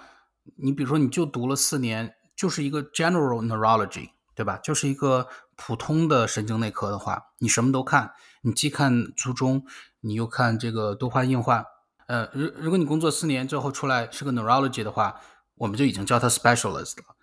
[0.57, 4.59] 你比如说你就读了四年，就是一个 general neurology，对吧？
[4.59, 5.27] 就是一个
[5.57, 8.13] 普通的神经内科的话，你什么都看。
[8.43, 9.65] 你既看初中，
[10.01, 11.65] 你又看这个多发硬化，
[12.07, 15.21] 呃，如如果你工作四年之后出来是个 neurology 的话，
[15.55, 17.17] 我们就已经叫他 specialist 了。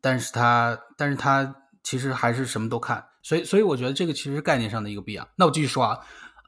[0.00, 5.28] 但是他，但是他其实还是什么都看，所以，所以我觉得这个其实概念上的一个不一样。
[5.36, 5.98] 那我继续说啊，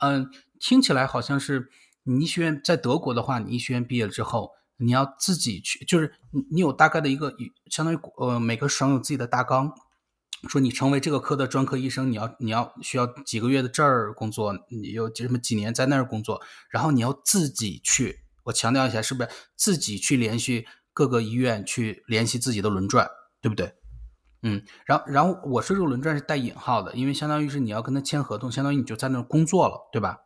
[0.00, 1.68] 嗯，听起来好像是
[2.04, 7.34] 你医学院在德国的话，你医学院毕业了之后，你要自己去，就是你你有大概的一个，
[7.68, 9.72] 相当于呃每个省有自己的大纲。
[10.48, 18.20] 说你成为这个科的专科医生，你要你要需要几个月的这儿工作，你有什么几年在那儿工作，然后你要自己去。
[18.44, 23.10] 我强调一下，是不是自己去联系各个医院去联系自己的轮转，
[23.42, 23.74] 对不对？
[24.42, 30.18] 嗯，然后然后我说这个轮转是带引号的，因为相当于是你要跟他签合同，相当于你就在那儿工作了，对吧？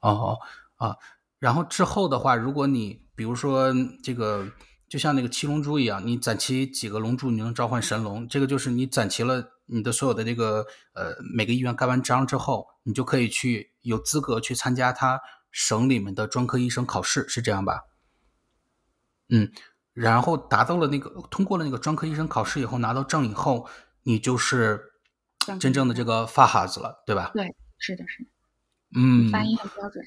[0.00, 0.38] 哦
[0.76, 0.96] 啊，
[1.38, 4.48] 然后之后的话，如果你比如说这个。
[4.88, 8.26] 就像那个七龙珠一样，你攒齐几个龙珠，你能召唤神龙。
[8.26, 17.82] 这个就是你攒齐了你的所有的这个呃每个医院盖完章之后，你就可以去有资格去参加他省里面的专科医生考试，是这样吧？
[19.28, 19.52] 嗯，
[19.98, 23.68] 然后达到了那个通过了那个专科医生考试以后，拿到证以后，
[24.04, 24.80] 你就是
[25.60, 27.30] 真正的这个发哈子了，对吧？
[27.34, 28.30] 对，是的，是的。
[28.96, 30.04] 嗯，发音很标准。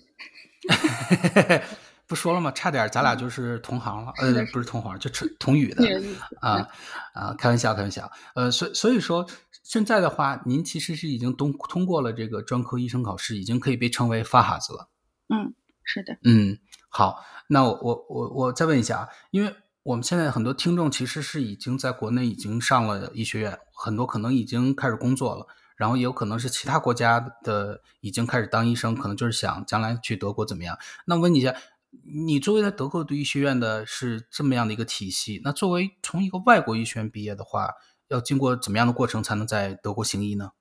[2.07, 2.51] 不说了吗？
[2.51, 5.83] 差点咱俩就是同行了，呃，不是同行，就同语的
[6.41, 6.67] 啊
[7.13, 7.33] 啊！
[7.37, 8.11] 开玩笑，开玩笑。
[8.35, 9.25] 呃，所所以说，
[9.63, 14.89] 现在的话，您其实是已经通通过了这个专科医生考试，已经可以被称为发哈子了。
[15.29, 15.53] 嗯，
[15.85, 16.17] 是的。
[16.25, 16.57] 嗯，
[16.89, 30.77] 好，那我我我我再问一下啊，因为我们现在很多听众其实是已经在国内已经上了医学院，很多可能已经开始工作了，然后也有可能是其他国家的已经开始当医生，可能就是想将来去德国怎么样？
[31.05, 31.55] 那问你一下。
[32.05, 37.71] 你作为在德国读医学院的是这么样的一个体系，那作为从一个外国医学院毕业的话，
[38.07, 40.51] 要经过怎么样的过程才能在德国行医呢？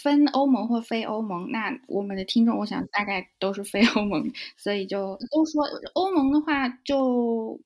[0.00, 7.60] 分欧盟或非欧盟，那我们的听众我想大概都是非欧盟，所以就都说欧盟的话，就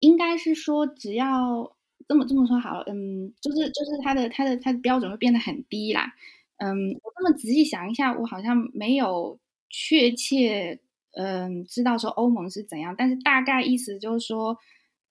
[0.00, 1.76] 应该是说只要
[2.08, 6.12] 这么这么说好了，嗯，就是就是他的他的他的标准会变得很低啦，
[6.58, 9.38] 嗯，我这么仔细想一下，我好像没有
[9.70, 10.80] 确切。
[11.18, 14.54] 嗯，知道说欧盟是怎样，但是大概意思就是说，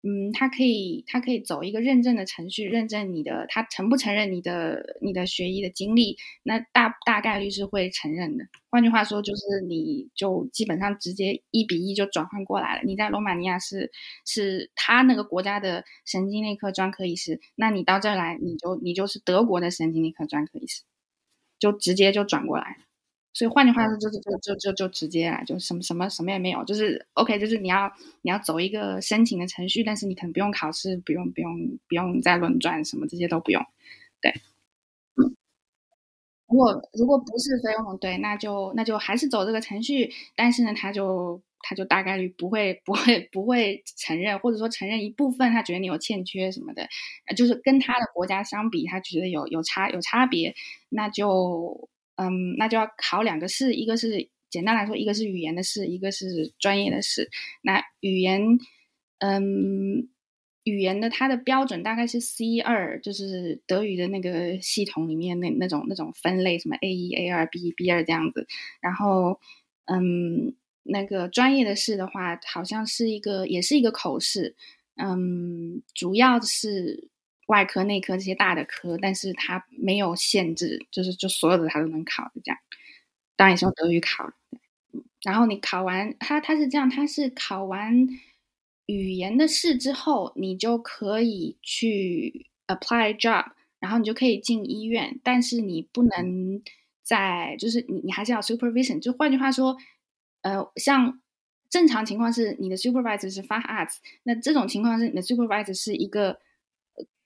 [0.07, 8.45] 嗯，他可以，他可以走一个认证的程序，认证你的，他承不承认你的你的学医的经历，那大大概率是会承认的。
[8.69, 12.83] 换句话说，就是你就基本上直接一比一就转换过来了。
[12.83, 13.91] 你在罗马尼亚是
[14.27, 20.83] 是他那个国家的神经内科专科医师，那你到这儿来，你就你就是德国的神经内科专科医师，
[21.57, 22.77] 就直接就转过来了。
[23.35, 33.61] 所以换句话说，就是就就就就直接啊，就什么什么什么也没有，就是 OK，就是你要你要走一个申请的程序，但是你可能不用考试，不用不用不用再轮转什么这些都不用。
[34.21, 34.31] 对，
[35.17, 35.35] 嗯，
[36.47, 46.87] 如果如果不是非欧盟，对，那就那就还是走这个程序，但是呢，他就他就大概率不会不会不会承认，或者说承认一部分，他觉得你有欠缺什么的，
[47.35, 50.55] 就是跟他的国家相比，他觉得有有差有差别，
[50.89, 51.89] 那就。
[52.15, 57.29] 嗯，那就要考两个试，一个是简单来说，一个是语言的试，一个是专业的试。
[57.61, 58.57] 那语言，
[59.19, 60.07] 嗯，
[60.63, 68.47] 语言的它的标准大概是 C 二，就是德语的那个系统里面那那种那种分类，什么 A 一、A 二、B 一、B 二这样子。
[68.81, 69.39] 然后，
[69.85, 74.55] 嗯，那个专业的试的话，好像是一个也是一个口试，
[74.95, 77.09] 嗯，主要是。
[77.47, 82.57] 外科、内科这些大的科，但是它没有限制，就是就所有的它都能考的这样。
[83.35, 84.31] 当然也是用德语考。
[85.23, 88.07] 然后你考完，它它是这样，它是考完
[88.87, 96.61] 语言的试之后，你就可以去 apply job，然后你就可以进医院，但是你不能
[97.03, 98.99] 在，就是你你还是要 supervision。
[98.99, 99.77] 就换句话说，
[100.41, 101.19] 呃，像
[101.69, 106.39] 正常情况是你的 supervisor 是 fine arts，那这种情况是你的 supervisor 是一个。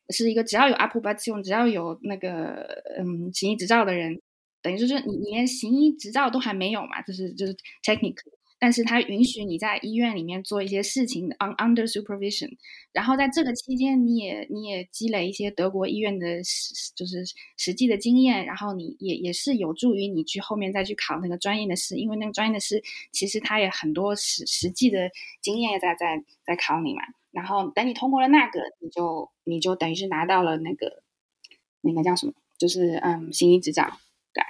[0.10, 4.22] 是一个只要有 approbation，只要有那个嗯行医执照的人
[4.62, 8.32] 等于就是你你连行医执照都还没有嘛，就是就是 technical。
[8.62, 12.50] 但是他允许你在医院里面做一些事情，on under supervision。
[12.92, 17.24] 然后在这个期间，你也你也积累一些德国医院的实就是
[17.56, 25.10] 实际的经验，然后你也也是有助于你去后面再去考那个专业的试，因为那个专业的试其实它也很多实实际的
[25.42, 27.02] 经验在在在考你嘛。
[27.32, 31.04] 然后等你通过了那个，你就你就等于是拿到了那个
[31.82, 34.00] 那个叫什么，就是嗯行医执照。
[34.34, 34.44] 对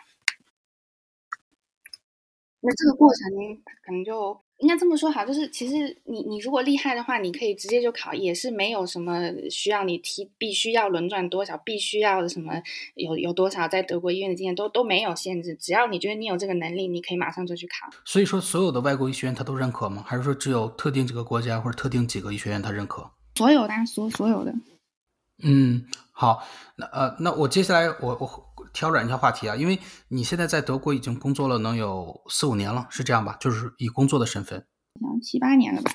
[2.62, 9.18] 那这个过程可能就应该这么说好，就是其实你你如果厉害的话，你可以直接就考，也是没有什么
[9.50, 12.54] 需要你提，必须要轮转多少，必须要什么
[12.96, 17.90] 有有多少在德国医院的经验都都没有限制，只要你觉得你有这个能力，你可以马上就去考。
[18.04, 20.04] 所以说，所有的外国医学院他都认可吗？
[20.06, 23.10] 还是说只有特定几个国家或者特定几个医学院他认可？
[23.36, 24.54] 所有的，所所有的。
[25.42, 26.44] 嗯，好，
[26.76, 28.49] 那呃，那我接下来我我。
[28.74, 29.80] 挑转一下话题啊，因为
[30.10, 33.38] 你现在在德国已经工作了能有四五年了，是这样吧？
[33.40, 34.66] 就是以工作的身份，
[35.22, 35.92] 七八年了吧？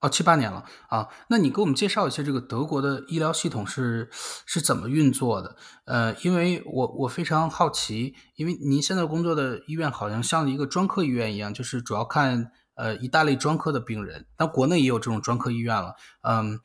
[0.00, 1.08] 哦，七八年了啊。
[1.28, 5.56] 那你给我们介绍一下这个德国的医疗系统是是怎么运作的？
[5.86, 14.26] 呃，因为我我非常好奇，因为您现在工作的医院好像像一个专科医院一样，就是主要看呃一大类专科的病人。
[14.36, 16.60] 但国内也有这种专科医院了，嗯。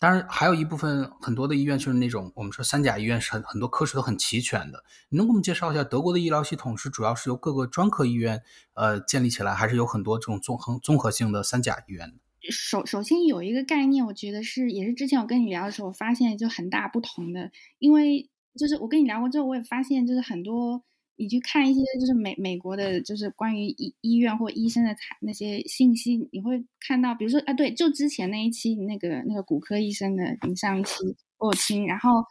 [0.00, 4.84] 当然，还有一部分很多的医院就是那种我们说三甲医院，是很很多科室都很齐全的。
[5.08, 8.42] 你能给我们介绍一下德国的医疗系统是主要是由各个专科医院
[8.74, 12.14] 呃建立起来，还是有很多这种综合综合性的三甲医院？
[12.50, 20.84] 首首先有一个概念，我觉得是也是之前我跟你聊的时候，我发现就很大不同的，因为就是我跟你聊过之后，我也发现就是很多。
[21.18, 30.94] 你去看一些就是美美国的，就是关于医医院或医生的那些信息，你会看到，比如说啊，对，就之前那一期那个那个骨科医生的，你上一期
[31.38, 32.24] 我听，然后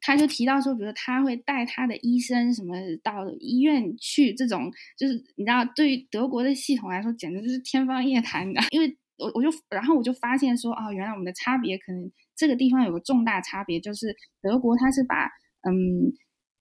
[0.00, 8.60] 他就提到说，比如他会带他的医生什么到医院去，这种就是你知道，对于德国的系统来说，简直就是天方夜谭的。
[8.70, 15.26] 因为我我就然后我就发现说，哦，原来我们的差别可能这个地方有个重大差别，就是德国它是把
[15.60, 16.12] 嗯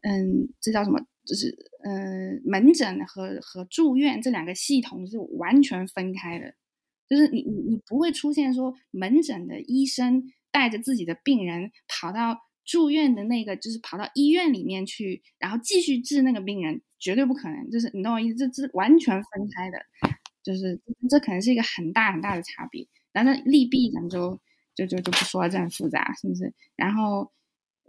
[0.02, 1.00] 嗯，这叫什么？
[1.32, 1.48] 就是
[1.82, 6.54] 呃，门诊和和住院这两个系统是完全分开的。
[7.08, 17.70] 就是你你你不会出现说门诊的医生带着自己的病人跑到住院的那个，就是跑到医院里面去，然后继续治那个病人，绝对不可能。
[17.70, 19.78] 就是你懂我意思，这这完全分开的。
[20.44, 22.86] 就是这可能是一个很大很大的差别。
[23.14, 24.38] 然后利弊咱们就
[24.76, 26.54] 就就就不说了，这很复杂，是不是？
[26.76, 27.32] 然后。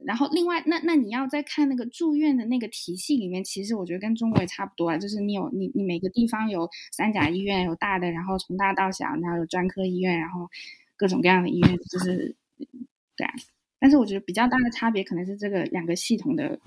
[0.05, 10.49] 然后，另外，那那你要再看那个住院的那个体系里面，其实我觉得跟中国也差不多啊，就是你有你你每个地方有三甲医院，有大的，然后从大到小，然后有专科医院，然后
[10.97, 12.35] 各种各样的医院，就是
[13.17, 13.33] 对啊。
[13.79, 16.59] 但是我觉得比较大的差别可能是这个两个系统的，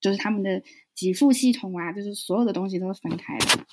[0.00, 0.62] 就是他们的
[0.96, 3.66] 给付系统啊，就是所有的东西都是分开的。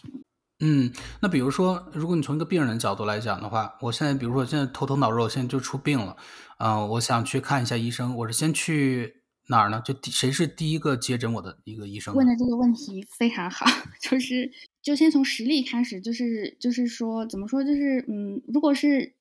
[0.63, 6.15] 嗯，那比如说，如果你从一个病人角度来讲的话，我现在比如说现在头疼脑热，我现在就出病了，
[6.60, 9.82] 嗯，我想去看一下医生，我是先去哪儿呢？
[9.84, 12.13] 就谁是第一个接诊我的一个医生？
[12.13, 13.65] 问的这个问题非常好，
[14.00, 14.52] 就是
[14.84, 19.15] 就先从实例开始，就是就是说怎么说，就是嗯，如果是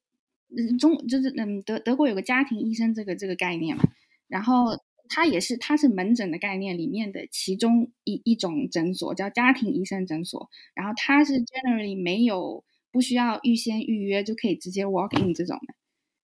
[0.78, 3.82] 中就是嗯德德国有个家庭医生这个这个概念嘛，
[4.28, 4.78] 然后。
[5.10, 10.48] 它也是，它是门诊的概念里面的其中一一种诊所，叫家庭医生诊所。
[10.74, 15.74] 然后它是 generally 没有不需要预先预约就可以直接 walk in 这种的。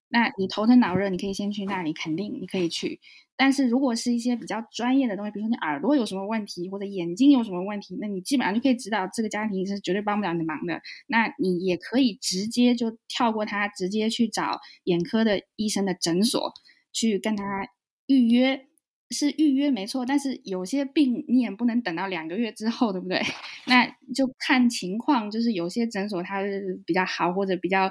[0.08, 3.00] 那你头疼脑热，你可以先去那里，肯定你可以去。
[3.36, 10.80] 但是如果是一些比较专业的东西，比如说你耳朵有什么问题，或者眼睛有什么问题，那你基本上就可以知道这个家庭医生绝对帮不了你忙的。
[11.08, 16.52] 那你也可以直接就跳过他，直接去找眼科的医生的诊所
[16.92, 17.68] 去跟他
[18.06, 18.65] 预约。
[19.10, 23.22] 是预约没错，但是有些病你也不能等到两个月之后，对不对？
[23.66, 27.90] 那就看情况，就是有些诊所它是比较好，或者比较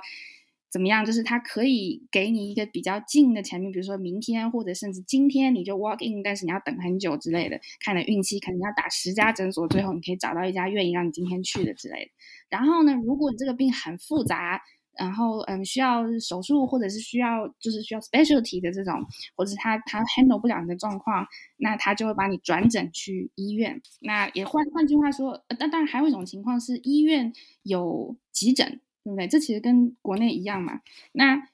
[0.69, 12.12] 怎么样，就是它可以给你一个比较近的前面，比如说明天或者甚至今天你就 walk in，但是你要等很久之类的，看你运气，可能要打十家诊所，最后你可以找到一家愿意让你今天去的之类的。
[12.49, 14.62] 然后呢，如果你这个病很复杂。
[14.97, 19.05] 然后，嗯，需要手术，或者是需要就是需要 specialty 的这种，
[19.36, 21.27] 或者是他他 handle 不了你的状况，
[21.58, 23.82] 那他就会把你转诊去医院。
[23.99, 29.28] 那也换换句话说，但当然还有一种情况是医院有急诊，对不对？
[29.28, 30.82] 这其实跟国内一样嘛。
[31.11, 31.49] 那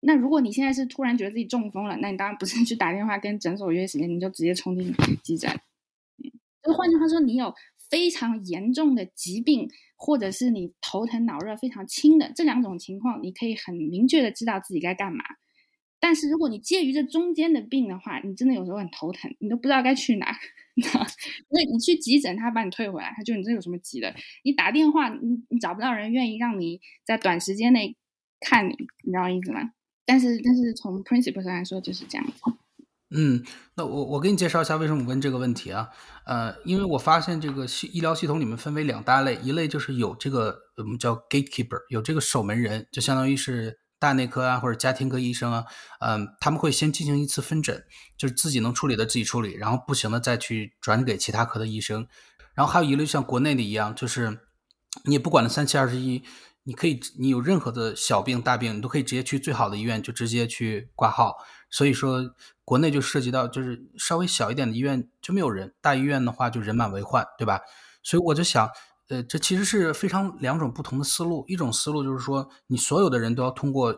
[0.00, 4.92] 那如果你现在是突然觉得自己中风了，那你当然不是去打电话跟诊所约时间，你就直接冲进
[5.22, 5.50] 急诊。
[6.18, 6.30] 嗯，
[6.62, 7.54] 就换句话说，你有。
[7.90, 9.68] 非常严重的疾病，
[10.04, 15.22] 或者是你头疼脑热非常轻的这两种情况，你可以很明确的知道自己该干嘛。
[16.00, 20.36] 但是如果你介于这中间的病的话，你真的有时候很头疼，你都不知道该去哪。
[20.74, 20.84] 因
[21.50, 24.12] 为你去急诊，他把你退回来，他就你这有什么急的？
[24.42, 27.94] 你打电话，你你找不到人愿意让你在短时间内
[28.40, 28.72] 看你，
[29.04, 29.70] 你知道意思吗？
[30.04, 32.32] 但是但是从 principle 上来说就是这样子。
[33.14, 33.44] 嗯，
[33.74, 35.88] 那我我给你介绍一下为什么问这个问题啊？
[36.24, 45.64] 呃，因为我发现这个系医疗系统里面分为两大类，一类就是有这个我们叫 gatekeeper，有这个守门人，就相当于是大内科啊或者家庭科医生啊，
[46.00, 47.84] 嗯，他们会先进行一次分诊，
[48.16, 52.06] 就是自己能处理的自己处理，然后不行的再去转给其他科的医生。
[52.54, 54.40] 然后还有一类像国内的一样，就是
[55.04, 56.22] 你也不管了三七二十一。
[56.64, 61.34] 你可以，你有任何的小病大病，你都可以直接去最好的医院，就直接去挂号。
[61.68, 62.22] 所以说，
[62.72, 67.60] 国内就涉及到，就是稍微小一点的医院就没有人，大医院的话就人满为患，对吧？
[68.02, 68.66] 所以我就想，
[69.10, 71.44] 呃，这其实是非常两种不同的思路。
[71.48, 73.92] 一种思路就是说，你所有的人都要通过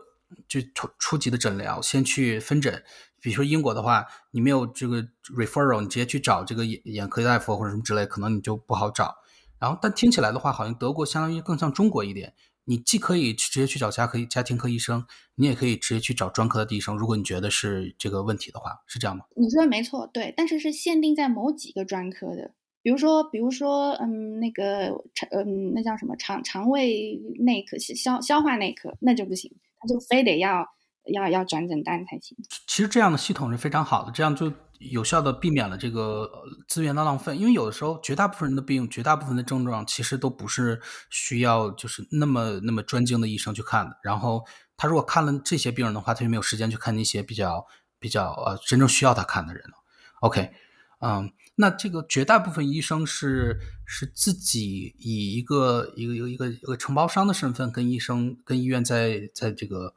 [0.49, 2.83] 就初初级的诊疗，先去分诊。
[3.21, 5.01] 比如说英国的话，你没有这个
[5.37, 9.15] referral，你直接去找这个眼眼科大夫或者什么之类，可能你就不好找。
[9.57, 12.33] 然后，但听起来的话，好像德国相当于更像中国一点。
[12.65, 15.05] 你既可以直接去找家科家庭科医生，
[15.35, 16.97] 你也可以直接去找专科的医生。
[16.97, 19.25] 如果你觉得是这个问题的话，是这样吗？
[19.35, 30.67] 你说的没错，对，但是是限定在某几个专科的，比如说，比如说，嗯，那个肠，嗯，那叫什么肠肠胃内科、消消化内科，那就不行，他就非得要
[31.13, 32.37] 要要转诊单才行。
[32.67, 34.51] 其实这样的系统是非常好的，这样就。
[34.77, 36.29] 有效的避免了这个
[36.67, 43.97] 资源的浪费，因为有的时候绝大部分人的病、绝大部分的症状其实都不是需要就是那么那么专精的医生去看的。
[44.03, 44.43] 然后
[44.75, 47.65] 他如果看了这些病人的话，他就没有时间去看那些比较
[47.99, 49.77] 比较呃真正需要他看的人了。
[50.19, 50.51] OK，
[50.99, 59.95] 嗯，那这个绝大部分医生是是自己以一个一个一个一个承包商的身份跟医生跟医院在在这个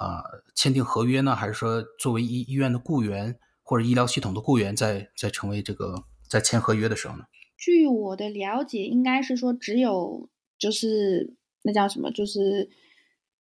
[0.00, 0.24] 啊
[0.56, 3.36] 签订合约呢，还是说作为医医院的雇员？
[3.62, 7.22] 或者医疗系统的雇员在在成为这个在签合约的时候呢？
[7.56, 10.28] 据我的了解，应该是说只有
[10.58, 12.68] 就是那叫什么，就是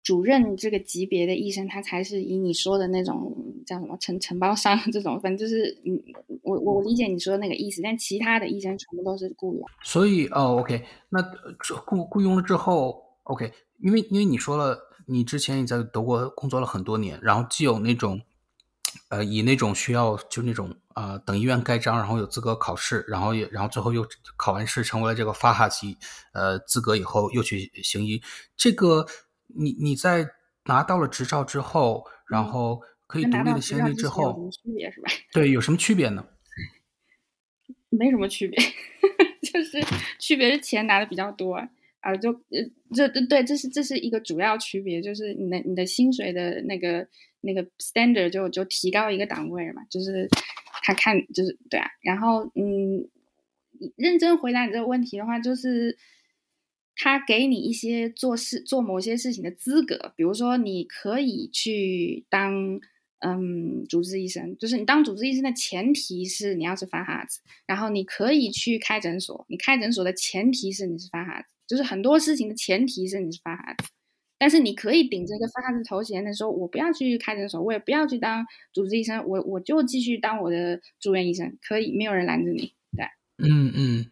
[0.02, 3.36] 主任这个级别的医生，他才是以你说的那种
[3.68, 6.02] 叫什么承承包商 这种，反正就是嗯，
[6.42, 7.84] 我我理解你说的那个意思。
[7.84, 9.64] 但其他的医生全部都是雇员。
[9.84, 11.22] 所以哦，OK，那
[11.86, 18.22] 雇雇佣了之后，OK，因为因为你说了，你之前也在德国工作了很多年，然后既有那种。
[19.10, 25.98] 呃，以那种需要就那种啊，等医院盖章，然后有资格考试，然后也然后最后又考完试成为了这个发哈级
[26.32, 28.22] 呃资格以后又去行医。
[28.56, 29.06] 这个
[29.48, 30.30] 你你在
[30.64, 35.12] 拿到了执照之后，然后可以独立的行医之后，有什么区别是吧？
[35.34, 36.26] 对，有什么区别呢？
[37.90, 38.58] 没什么区别，
[39.44, 39.86] 就是
[40.20, 41.62] 区别是钱拿的比较多
[42.06, 42.62] 啊，就呃
[42.94, 47.08] 这对对，这是这是一个主要区别，就是你的你的薪水的那个。
[47.48, 50.28] 那个 standard 就就提高一个档位嘛，就是
[50.82, 53.08] 他看就是对啊，然后嗯，
[53.96, 55.96] 认真回答你这个问题的话，就是
[56.96, 62.80] 他给你一些做事做某些事情的资格，比如说你可以去当
[63.26, 73.90] 嗯主治医生，就是你当主治医生的前提是你要是发哈子，然后你可以去开诊所，你开诊所的前提是你是发哈子，就是很多事情的前提是你是发哈子。
[74.38, 82.74] 但是你可以顶着一个发哈子头衔的时候，我不要去开诊所，我也不要去当主治医生，我我就继续当我的住院医生，可以，没有人拦着你。
[82.98, 83.06] 对，
[83.38, 84.06] 嗯嗯，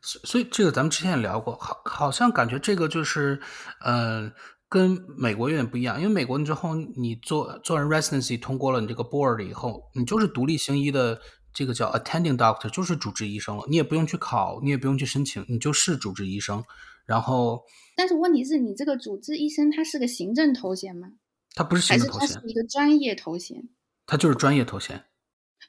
[0.00, 3.38] 所所以这个咱们之前也聊过，好，好像感觉这个就是，
[3.84, 4.32] 呃，
[4.68, 11.20] 跟美国有点不一样，因为美国之后你做做完 residency 通过了你这个 board 以后，你就是独立行医的，
[11.54, 16.64] 这个叫 attending doctor，就是主治医生了，你也不用去考，你也不用去申请，你就是主治医生，
[17.06, 17.62] 然后。
[17.94, 21.12] 但是问题是你这个主治医生他是个行政头衔吗？
[21.54, 23.68] 他不是行政头衔，是一个专业头衔。
[24.06, 25.04] 他就是专业头衔。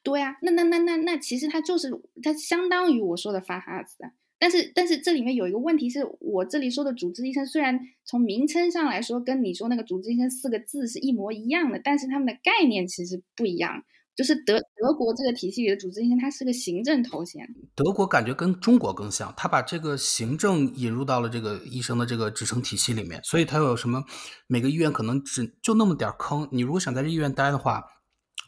[0.04, 1.90] 对呀，那那那那那其实他就是
[2.22, 3.96] 他相当于我说的发哈子。
[4.40, 13.84] 但是但是这里面有一个问题是我这里说的主治医生，虽然从名称上来说跟你说那个主治医生四个字是一模一样的，但是他们的概念其实不一样。
[14.16, 17.48] 就是德德国这个体系里的主治医生，他是个行政头衔。
[17.76, 24.04] 德国感觉跟中国更像，他把这个行政引入到了这个医生的这个职称体系里面，所以他有什么
[24.48, 26.50] 每个医院可能只就那么点坑。
[26.52, 27.84] 你如果想在这医院待的话，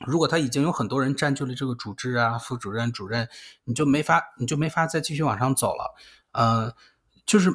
[0.06, 3.28] 如果他已经有很多人占据了这个主治啊、副主任、主任，
[3.64, 5.96] 你就没法你就没法再继续往上走了。
[6.32, 6.74] 呃，
[7.26, 7.52] 就是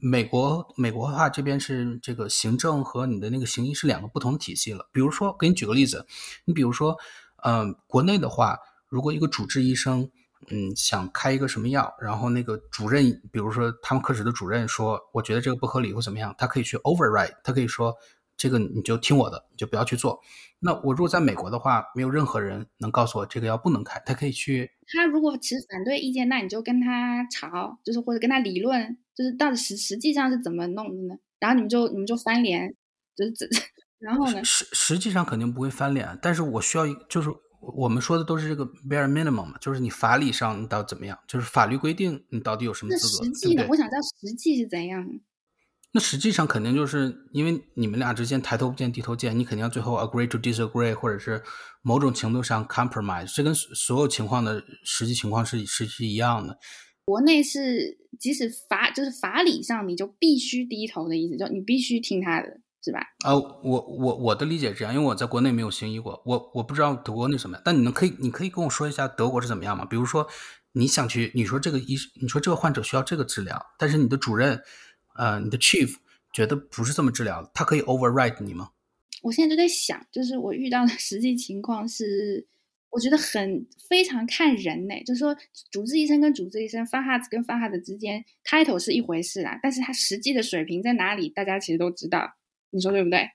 [0.00, 4.88] 美国美国的话，这边是这个行政和你的那个行医是两个不同的体系了。
[4.92, 6.06] 比如说，给你举个例子，
[6.44, 6.96] 你比如说。
[7.44, 10.10] 嗯，国内的话，如果一个主治医生，
[10.50, 17.94] 嗯，想开一个什么药，然后那个主任，比如说他们科室的主任说，我觉得这个不合理或怎么样，他可以去 override，他可以说，
[18.38, 20.20] 这个你就听我的，你就不要去做。
[20.60, 24.70] 那我如果在美国的话，没有任何人能告诉我这个药不能开，他可以去。
[24.86, 31.20] 他如果持反对意见，那你就跟他吵，就是或者跟他理论，就是到底实实际上是怎么弄的呢？
[31.38, 32.74] 然后你们就你们就翻脸，
[33.14, 33.46] 就是这，
[33.98, 34.42] 然后呢？
[34.44, 37.30] 实实际上肯定不会翻脸，但是我需要一，就是
[37.60, 45.06] 我们说的都是这个 bare minimum 嘛，就是你法理上你到底怎么样，就是法律规定你到底有什么资格，实际的，我想知道实际是怎样。
[45.90, 51.42] 那实际上肯定就是因为你们俩之间抬头不见低头见，你肯定要最后 agree to disagree，或者是
[51.80, 56.58] 某种程度上 compromise，这跟所有情况的实际情况是是是一样的。
[57.06, 62.48] 国内是即使法就是法理上你就必须低头的意思，就你必须听他的，
[62.84, 63.00] 是吧？
[63.24, 69.86] 啊，我我我的理解是这样，因为我在国内没有行医过，我我不知道德国那什么，但你能可以你可以跟我说一下德国是怎么样吗？
[69.86, 70.28] 比如说
[70.72, 74.60] 你想去，你说这个医，你说这个患者需要这个治疗，但是你的主任。
[75.18, 75.96] 呃，你的 chief
[76.32, 78.70] 觉得不是这么治疗，他可以 override 你吗？
[79.22, 82.46] 我现在就在想，就是我遇到的 实际情况是，
[82.90, 84.94] 我觉得很非常看人呢。
[85.04, 85.36] 就是说，
[85.72, 92.36] 主治医生跟主治医生，发哈子跟发哈子之间，title 是一回事啦，但是他实际的水平在哪里，大家其实都知道。
[92.70, 93.28] 你说对不对？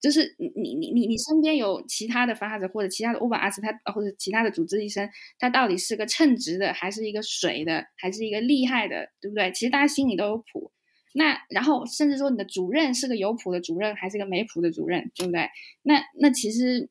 [0.00, 9.52] 就是你你你你身边有其他的发哈子或者其他的 over us，他或者其他的主治医生，他到底是个称职的，还是一个水的，还是一个厉害的，对不对？
[9.52, 10.72] 其实大家心里都有谱。
[11.14, 15.48] 那然后甚至说你的主任是个有谱的主任还是个没谱的主任，对不对？
[15.82, 16.88] 那那其实，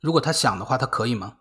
[0.00, 1.38] 如果他想的话，他可以吗？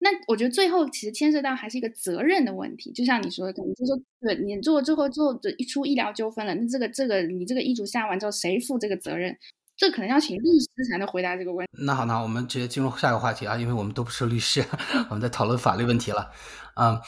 [0.00, 2.92] 那我觉得最后其实牵涉到还是一个责任的问题。
[2.92, 9.36] 就像你说的，可能就说，对你做最后做的一出医疗纠纷了，那这个这个你这个医嘱下完之后，谁负这个责任？
[9.76, 11.84] 这可能要请律师才能回答这个问题。
[11.84, 14.64] 那好，那我们直接进入下一个话题啊，因为我们都不是律师，
[15.10, 16.30] 我们在讨论法律问题了。
[16.74, 17.00] 啊，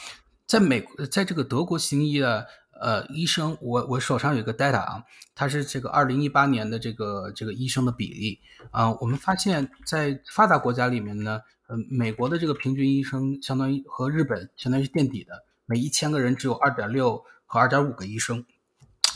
[0.45, 2.45] 在美，在这个德国行医的。
[2.81, 5.03] 呃，医生，我我手上有一个 data 啊，
[5.35, 8.39] 它是这个二零一八年的这个这个医生的比例
[8.71, 18.43] 啊，我们发现，在发达国家里面呢，呃，美国的这个平均医生相当于和日本相当于垫底的，每一千个人只有二点六和二点五个医生，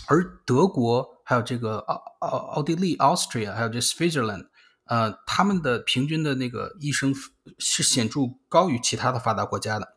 [0.07, 4.45] 而德国还有这个奥奥奥地利 Austria 还有这 Switzerland，
[4.86, 7.16] 呃，他们的平均的那个医生
[7.57, 9.94] 是显著高于其他的发达国家的。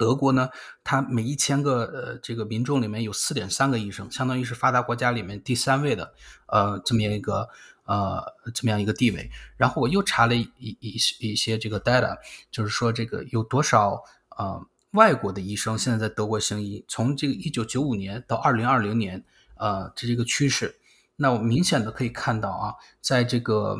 [0.00, 0.48] 德国呢，
[0.82, 6.14] 它每一千个呃这个民众里面有四点三个医生，相当于是发达国家里面第三位的，
[6.46, 7.50] 呃这么样一个
[7.84, 8.24] 呃
[8.54, 9.30] 这么样一个地位。
[9.58, 12.16] 然后我又查了一一一些这个 data，
[12.50, 14.02] 就是说这个有多少
[14.38, 19.22] 呃外国的医生现在在德国行医，从这个一九九五年到二零二零年，
[19.58, 20.80] 呃这是一个趋势。
[21.16, 23.76] 那我明显的可以看到啊，在这个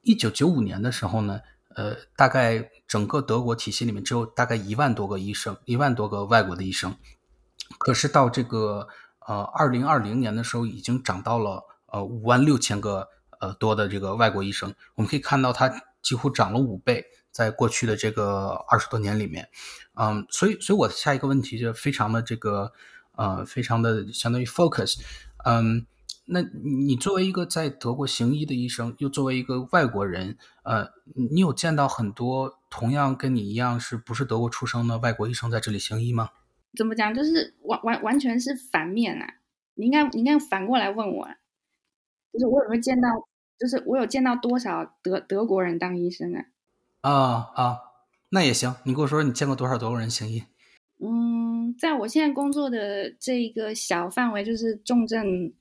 [0.00, 1.40] 一九九五年的时候呢，
[1.80, 2.70] 呃大概。
[2.90, 6.96] 整个德国体系里面只有大概一万多个医生，一万多个外国的医生。
[7.78, 8.88] 可是到这个
[9.28, 13.06] 呃二零二零年的时候，已经涨到了呃五万六千个
[13.38, 14.74] 呃多的这个外国医生。
[14.96, 15.72] 我们可以看到，它
[16.02, 19.48] 几乎涨了五倍，在过去的这个二十多年里面。
[19.94, 22.72] 嗯，所以，所以我下一个问题就非常的这个
[23.14, 24.98] 呃非常的相当于 focus，
[25.44, 25.86] 嗯。
[26.32, 30.88] 那你作为一个在德国行医的医生，又作为一个外国人，呃，
[31.32, 36.30] 你有见到很多同样跟你一样是不是德国出生的外国医生在这里行医吗？
[36.76, 37.12] 怎么讲？
[37.12, 39.38] 就是完完完全是反面啊！
[39.74, 41.26] 你应该你应该反过来问我，
[42.32, 43.08] 就是我有没有见到，
[43.58, 46.46] 就是我有见到多少德德国人当医生啊？
[47.00, 47.78] 啊啊，
[48.28, 50.44] 那也行，你跟我说说你见过多少德国人行医？
[51.00, 55.52] 嗯，在我现在工作的这一个小范围，就是重症。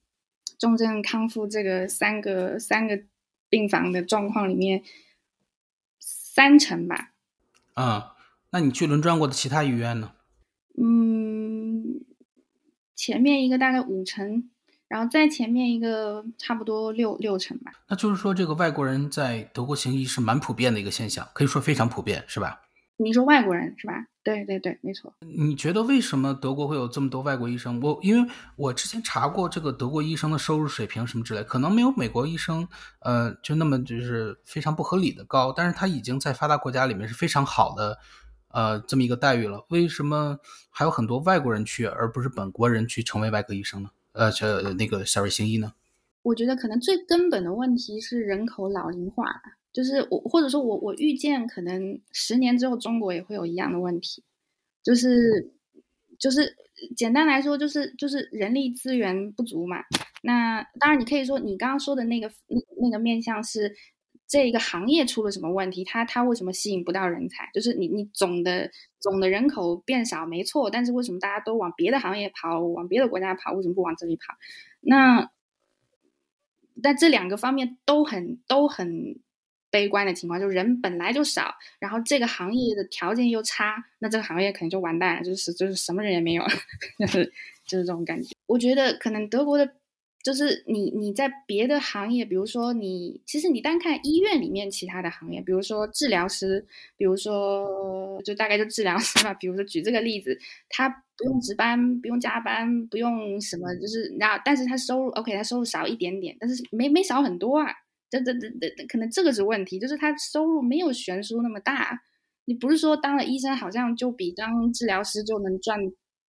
[0.57, 3.01] 重症康复这个三个三个
[3.49, 4.81] 病房的状况里面，
[5.99, 7.11] 三成吧。
[7.75, 8.03] 嗯，
[8.51, 10.13] 那你去轮转过的其他医院呢？
[10.81, 12.05] 嗯，
[12.95, 14.49] 前面一个大概五成，
[14.87, 17.71] 然后再前面一个差不多六六成吧。
[17.87, 22.61] 那就是说，这个外国人在德国行医是蛮普遍的一个现象，可以说非常普遍，是吧？
[23.01, 24.05] 你说外国人是吧？
[24.21, 25.13] 对对对，没错。
[25.21, 27.79] 你觉得为什么德国会有这么多外国医生？
[27.79, 32.67] 我因为我之前查过这个德国医生的收入水平什么之类，可能没有美国医生，
[32.99, 35.53] 呃，就那么就是非常不合理的高。
[35.53, 37.97] 但是他已经在发达国家里面是非常好的，
[38.49, 39.65] 呃，这么一个待遇了。
[39.69, 40.37] 为什么
[40.69, 43.89] 还有很多外国人去，而不是本国人去成为外科医生呢？
[44.11, 45.71] 呃，这那个 sorry 行医呢？
[46.21, 49.23] 我觉得可能最根本的问题是人口老龄化。
[49.71, 54.23] 就是我，或者说我，我预见可能十年之后中国也会有一样的问题，
[54.83, 55.51] 就是
[56.17, 56.55] 就是
[56.95, 59.83] 简单来说，就是就是人力资源不足嘛。
[60.21, 62.31] 那当然，你可以说你刚刚说的那个
[62.81, 63.75] 那个面向是
[64.27, 67.49] 这一个行业出了什么问题，它它为什么吸引不到人才？
[67.53, 74.35] 就是你你总的总的人口变少没错，但是为什么大家都往别的行业跑，往别的国家跑，为什么不往这里跑？
[74.81, 75.31] 那
[76.81, 79.19] 但这两个方面都很都很
[79.71, 86.43] 悲观的情况，就是人本来就少，然后这个行业的条件又差，那这个行业可能就完蛋了，就是就是什么人也没有，
[86.99, 87.25] 就是
[87.65, 88.35] 就是这种感觉。
[88.47, 89.75] 我觉得可能德国的。
[90.21, 96.63] 就是你你在别的行业，比如说你其实你单看医院里面其他的行业，比如说治疗师，
[96.97, 107.73] 比如说就大概就治疗师吧，比如说举这个例子，他不用值班，不用加班，不用什么，就是那但是他收入 OK，他收入少一点点，但是没没少很多啊，
[108.09, 112.01] 这这这这可能这个是问题，就是他收入没有悬殊那么大，
[112.45, 115.79] 你不是说当了医生好像就比当治疗师就能赚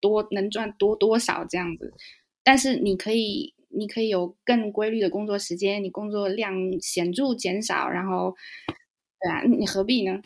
[0.00, 1.92] 多能赚多多少这样子，
[2.42, 3.54] 但是你可以。
[3.72, 8.34] 你可以有更规律的工作时间，你工作量显著减少，然后，
[9.20, 10.20] 对啊，你何必呢？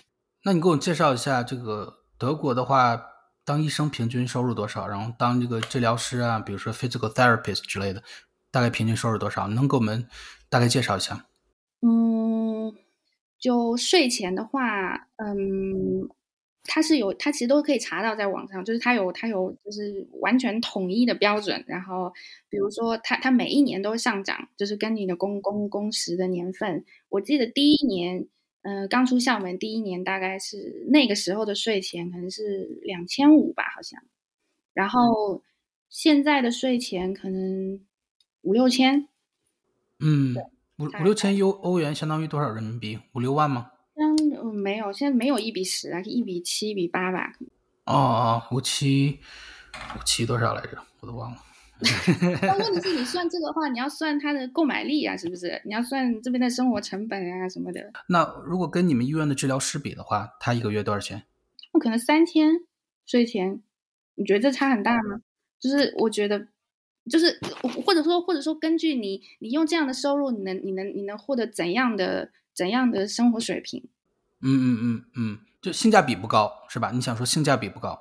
[0.44, 2.98] 那你给我介绍一下这个德国的话，
[3.44, 4.88] 当医生平均收入多少？
[4.88, 8.02] 然后当这个治疗师啊，比如说 physical therapist 之类的，
[8.50, 9.46] 大概平均收入多少？
[9.48, 10.09] 能给我们
[10.48, 11.24] 大概介绍一下吗？
[11.85, 12.74] 嗯，
[13.39, 16.09] 就税前的话，嗯。
[16.66, 21.62] 它是有，它其实都可以查到在网上，就是它有，它有，就是完全统一的标准。
[21.68, 22.11] 然后，
[22.49, 26.87] 比如说，它它每一年都上涨，就是跟你的工工工时的年份。
[27.11, 28.28] 我记得第一年，
[28.62, 34.03] 呃，刚出校门第一年，大概是那个时候的税前可能是两千五吧，好像。
[34.72, 35.43] 然后
[35.91, 37.85] 现在的税前可能
[38.41, 39.07] 五六千。
[40.01, 40.35] 嗯，
[40.78, 42.98] 五五六千欧欧元相当于多少人民币？
[43.14, 43.70] 五六万吗？
[43.96, 47.32] 嗯，没有，现在没有一比十啊，一比七、一比八吧。
[47.84, 49.20] 哦哦，五七
[49.96, 50.78] 五七多少来着？
[51.00, 51.38] 我都忘了。
[52.40, 55.60] 那问题是 你算这个话，你要算它的购买力啊，是不是？
[55.64, 57.92] 你要算这边的生活成本啊什么的。
[58.08, 61.24] 那如果跟你们医院的治疗师比的话，他一个月多少钱？
[61.72, 62.52] 我可能三千
[63.04, 63.60] 税前，
[64.14, 65.20] 你觉得这差很大吗？
[65.60, 66.48] 就是我觉得，
[67.11, 67.38] 就是
[67.84, 73.88] 或者说或者说根据你你用这样的收入，你能你能你能获得怎样的怎样的生活水平？
[74.40, 76.90] 嗯嗯嗯嗯，就性价比不高是吧？
[76.92, 78.00] 你想说性价比不高？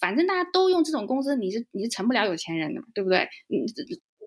[0.00, 3.28] 反正大家都用这种工资，你是你是成不了有钱人的嘛，对不对？
[3.48, 3.58] 你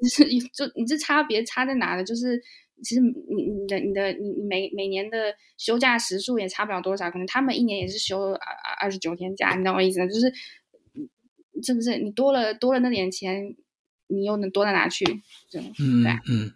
[0.02, 2.04] 你是就你这差别差在哪呢？
[2.04, 2.42] 就是
[2.82, 8.40] 其实你你的你的你每每年的休假时数也差不了多少，可能他们一年也是休二
[8.80, 10.08] 二十九天假，你懂我意思吗？
[10.08, 10.34] 就是
[11.62, 13.54] 是不是你多了多了那点钱，
[14.10, 15.06] 你又能多到哪去？
[15.80, 16.52] 嗯嗯。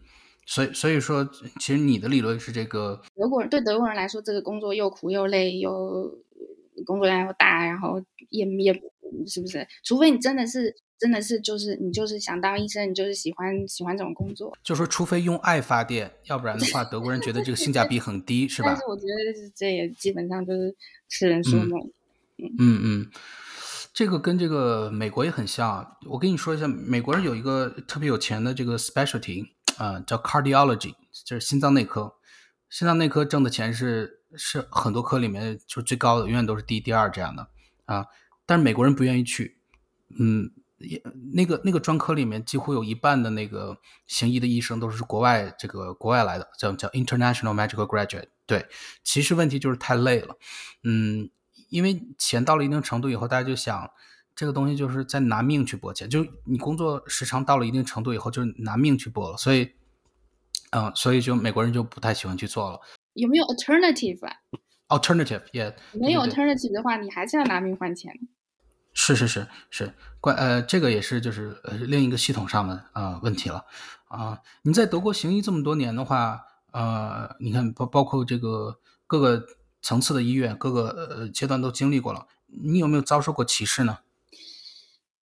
[0.45, 1.24] 所以，所以说，
[1.58, 6.20] 其实你的理论是这个德国人对德国人来说，这个工作又苦又累，又
[6.86, 8.74] 工作量又大，然后也也
[9.26, 9.66] 是不是？
[9.84, 14.54] 除非你真的是，真的是，就是你就是想当医生，你就是喜欢喜欢这种工作。
[14.62, 18.68] 就说，除非用爱发电，要不然的话，德国人觉得这个性价比很低，是吧？
[18.76, 20.76] 但是我觉得这也基本上就是
[21.08, 21.80] 痴人说梦。
[22.60, 23.12] 嗯嗯，
[23.94, 25.98] 这个跟这个美国也很像。
[26.10, 29.54] 我跟你说一下，美国人有一个特别有钱的这个 specialty。
[29.78, 30.94] 啊，叫 cardiology，
[31.26, 32.14] 就是心脏内科。
[32.70, 37.50] 心脏内科挣的钱是是很多科里面就最高的，永远都是第一、第二这样的
[37.86, 38.06] 啊。
[38.46, 39.58] 但是美国人不愿意去，
[40.20, 41.02] 嗯，也
[41.34, 48.28] 那个那个专科里面几乎有一半的那个行医的医生都是国外这个国外来的，叫叫 international medical graduate。
[48.46, 48.68] 对，
[49.04, 50.38] 其实问题就是太累了，
[50.84, 51.32] 嗯，
[51.74, 53.89] 因为钱到了一定程度以后，大家就想。
[54.36, 59.74] 这个东西就是在拿命去搏钱，就你工作时长到了一定程度以后，就是拿命去搏了，所以，
[60.71, 62.80] 嗯，所以就美国人就不太喜欢去做了。
[63.13, 64.34] 有没有 alternative 啊
[64.88, 65.76] ？Alternative，yeah。
[65.91, 68.11] 没有 alternative 的话，你还是要拿命换钱。
[68.95, 73.63] 是是是是，关呃，这个也是就是呃另一个系统上的呃问题了
[74.07, 74.39] 啊。
[74.63, 79.45] 你在德国行医这么多年的话，呃，你看包包括这个各个
[79.84, 83.99] 层次的医院，各个呃阶段都经历过了，你有没有遭受过歧视呢？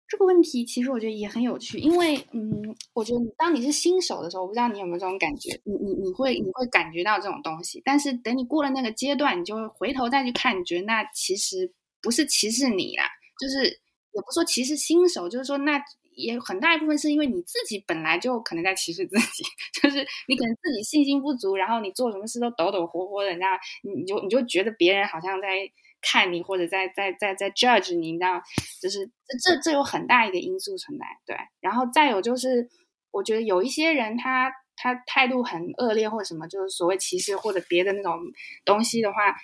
[0.08, 13.06] 这个问题其实我觉得也很有趣，因为嗯，我觉得当你是新手的时候，我不知道你有没有这种感觉，你你你会你会感觉到这种东西，但是等你过了那个阶段，你就会回头再去看，你觉得那其实不是歧视你啦，
[13.40, 15.82] 就是也不说歧视新手，就是说那
[16.16, 19.44] 也很大一部分是因为你自己本来就可能在歧视自己，
[19.82, 25.72] 就是你可能自己信心不足，然后你做什么事都抖抖活活的，那你就你就觉得别人好像在。
[26.04, 28.42] 看你或者在在在在 judge 你，你知道，
[28.82, 31.38] 就是这这这有很大一个因素存在，对。
[31.60, 32.68] 然后再有就是，
[33.12, 38.18] 我觉得有一些人他他态度很恶劣或者什么，就是所谓歧视或者别的那种
[38.66, 39.36] 东西的话，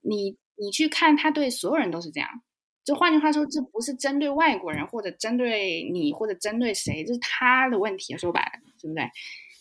[0.00, 2.28] 你你去看他对所有人都是这样。
[2.90, 8.18] 就换句话说，这不是针对外国人或者针对你或者针对谁，这是他的问题。
[8.18, 8.50] 说白了，
[8.82, 9.08] 对不对？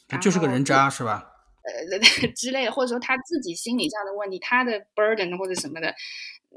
[0.08, 1.24] 他就是个人渣是吧？
[1.62, 2.00] 呃
[2.36, 5.94] 之类的，或者说他自己心理上的问题，他的 burden 或者什么的。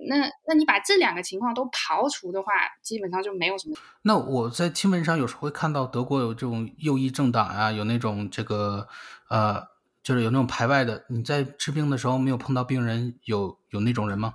[0.08, 0.16] 那
[0.48, 2.50] 那你把这两个情况都刨除的话，
[2.80, 3.76] 基本上就没有什么。
[4.04, 8.88] 那我在新闻上有时候会看到德国有这种右翼政党啊，有那种这个
[9.28, 9.62] 呃，
[10.02, 11.04] 就是有那种排外的。
[11.10, 14.32] 你在治病的时候没有碰到病人有有那种人吗？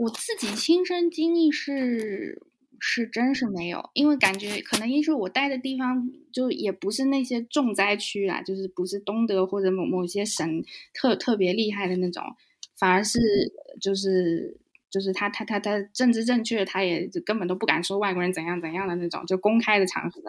[0.00, 2.42] 我自己亲身经历是
[2.78, 12.24] 是真是没有，因为感觉可能因为我待的地方就也不是那些重灾区啦，就是不是东德或者某某些省特特别厉害的那种，
[12.76, 13.18] 反而是
[13.80, 14.58] 就是。
[14.92, 20.20] 就是他，他，他，他政治正确，他也根本都不敢说外国人怎样怎样的那种，就公开的场合。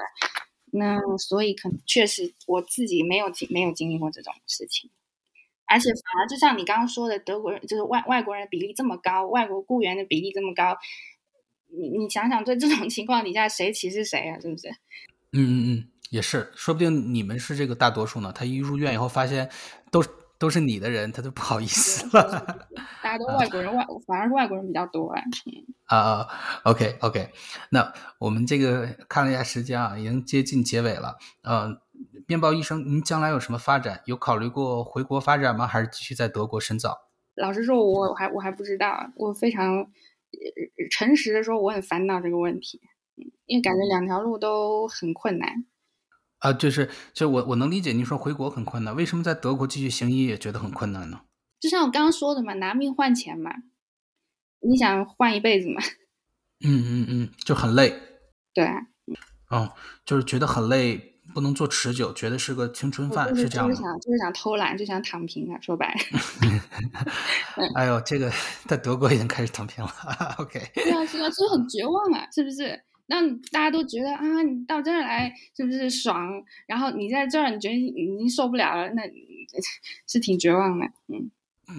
[0.72, 4.92] 那所以可能确实我自己没有经没有经历过这种事情，
[5.72, 10.78] 而且反而就像你刚刚说的，德国人就是外外国人比例这么高，外国雇员的比例这么高，
[11.68, 14.40] 你你想想，在这种情况底下，谁歧视谁啊？
[14.40, 14.68] 是不是？
[15.32, 18.32] 嗯嗯嗯，也是，说不定你们是这个大多数呢。
[18.34, 19.50] 他一入院以后发现
[19.90, 20.04] 都。
[20.42, 22.68] 都是你的人，他都不好意思了。
[23.04, 25.22] 大家都外国人，外反而是外国人比较多啊。
[25.86, 26.28] 啊
[26.64, 27.30] ，OK OK，
[27.70, 31.20] 那我们这个看了一下时间啊，已经接近结尾了。
[31.44, 31.78] 嗯，
[32.28, 34.02] 面包医生，您将来有什么发展？
[34.06, 35.68] 有考虑过回国发展吗？
[35.68, 37.10] 还是继续在德国深造？
[37.36, 39.12] 老实说，我还我还不知道。
[39.16, 39.92] 我非常
[40.90, 42.82] 诚实的说，我很烦恼这个问题，
[43.46, 45.66] 因为感觉两条路都很困难。
[46.40, 51.22] 啊，就是，就我我能理解您说回国很困难，为什么在德国继续行医也觉得很困难呢？
[51.60, 53.52] 就像我刚刚说的嘛，拿命换钱嘛，
[54.62, 55.82] 你想换一辈子嘛？
[56.66, 57.94] 嗯嗯嗯，就很累。
[58.54, 58.66] 对。
[59.54, 59.70] 嗯，
[60.06, 63.74] 就是觉得很累，不能做持久，觉得是个青春饭，是这样的。
[63.74, 66.00] 就是想就是想偷懒，就想躺平啊，说白了。
[67.76, 68.32] 哎呦，这个
[68.68, 69.92] 在德国已经开始躺平了。
[70.38, 70.62] OK。
[70.74, 72.80] 对啊，是啊，所以很绝望啊，是不是？
[73.08, 73.22] 那
[73.52, 76.30] 大家都觉得啊，你到这儿来是不是爽？
[76.66, 79.04] 然后你在这儿，你觉得已经受不了了，那
[80.08, 80.86] 是挺绝望的。
[81.08, 81.30] 嗯，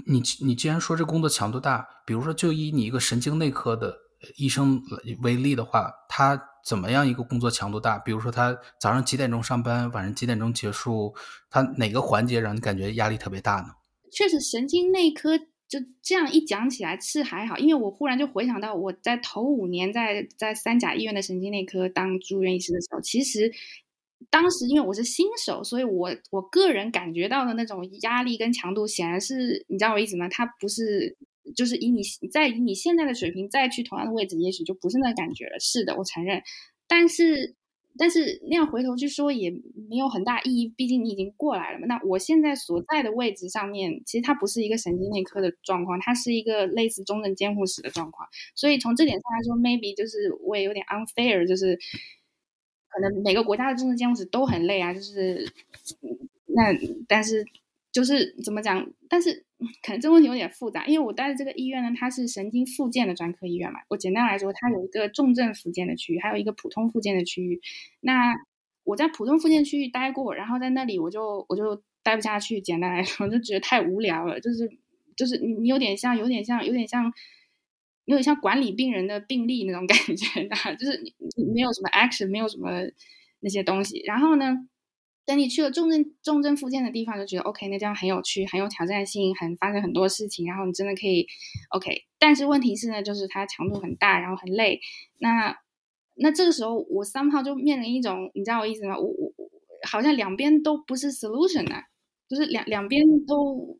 [0.06, 3.96] 你你既然说这工作强度大，比如说就以你一个神经内科的
[4.36, 4.82] 医生
[5.22, 7.98] 为例的话，他怎么样一个工作强度大？
[7.98, 11.14] 比如说他早上几点钟上班，晚上几点钟结束，
[11.50, 13.74] 他哪个环节让你感觉压力特别大呢？
[14.10, 15.38] 确实，神经内科。
[15.68, 23.50] 就这样一讲起来是还好，因为我忽然就回想到我在头五年在在三甲医院的神经内科当住院医师的时候，其实
[24.28, 30.28] 当时因为我是新手，所以我我个人感觉到的那种压力跟强度，显然是你知道我意思吗？
[30.28, 31.16] 它不是
[31.54, 35.58] 就是以你在以你现在的水平再去同样的位置，也许就不是那感觉了。
[35.60, 36.42] 是的，我承认，
[36.86, 37.54] 但是。
[37.98, 41.86] 但是那样回头去说也没有很大意义，毕竟你已经过来了嘛。
[41.86, 48.26] 那我现在所在的位置上面，其实它不是一个神经内科的状况，它是一个类似中症监护室的状况。
[48.54, 51.78] 所以从这点上来说，maybe 就是我也有点 unfair，就是
[52.88, 55.52] 可能每个国家的中症监护室都很累啊，就是
[56.46, 56.74] 那
[57.06, 57.44] 但是。
[57.92, 58.90] 就是怎么讲？
[59.06, 59.44] 但是
[59.82, 63.80] 可能这个问题有点复杂，因为我待的这个医院呢，它是神经复健的专科医院嘛。
[63.88, 67.60] 我简单来说，它有一个重症复健的区域，还有一个普通复健的区域。
[68.00, 68.34] 那
[68.84, 72.60] 我在普通复健区域待过，然后在那里我就我就待不下去。
[72.60, 74.40] 简单来说，就觉得太无聊了。
[74.40, 74.70] 就是
[75.16, 77.12] 就是你你有点像有点像有点像
[78.04, 81.02] 有点像管理病人的病历那种感觉，就是
[81.36, 82.70] 你没有什么 action，没有什么
[83.40, 84.02] 那些东西。
[84.04, 84.68] 然后呢？
[85.24, 91.26] 等你去了重症重症复健的地方，就觉得 OK，那这样很有趣，很有挑战性，很发生很多事情，然后你真的可以
[91.70, 92.04] OK。
[92.18, 94.80] 但是问题是呢，就是它强度很大，然后很累。
[95.18, 95.56] 那
[96.16, 98.98] 那这个时候我三号就面临一种，你知道我意思吗？
[98.98, 99.32] 我我
[99.88, 101.76] 好像两边都不是 solution 呢，
[102.28, 103.78] 就是两两边都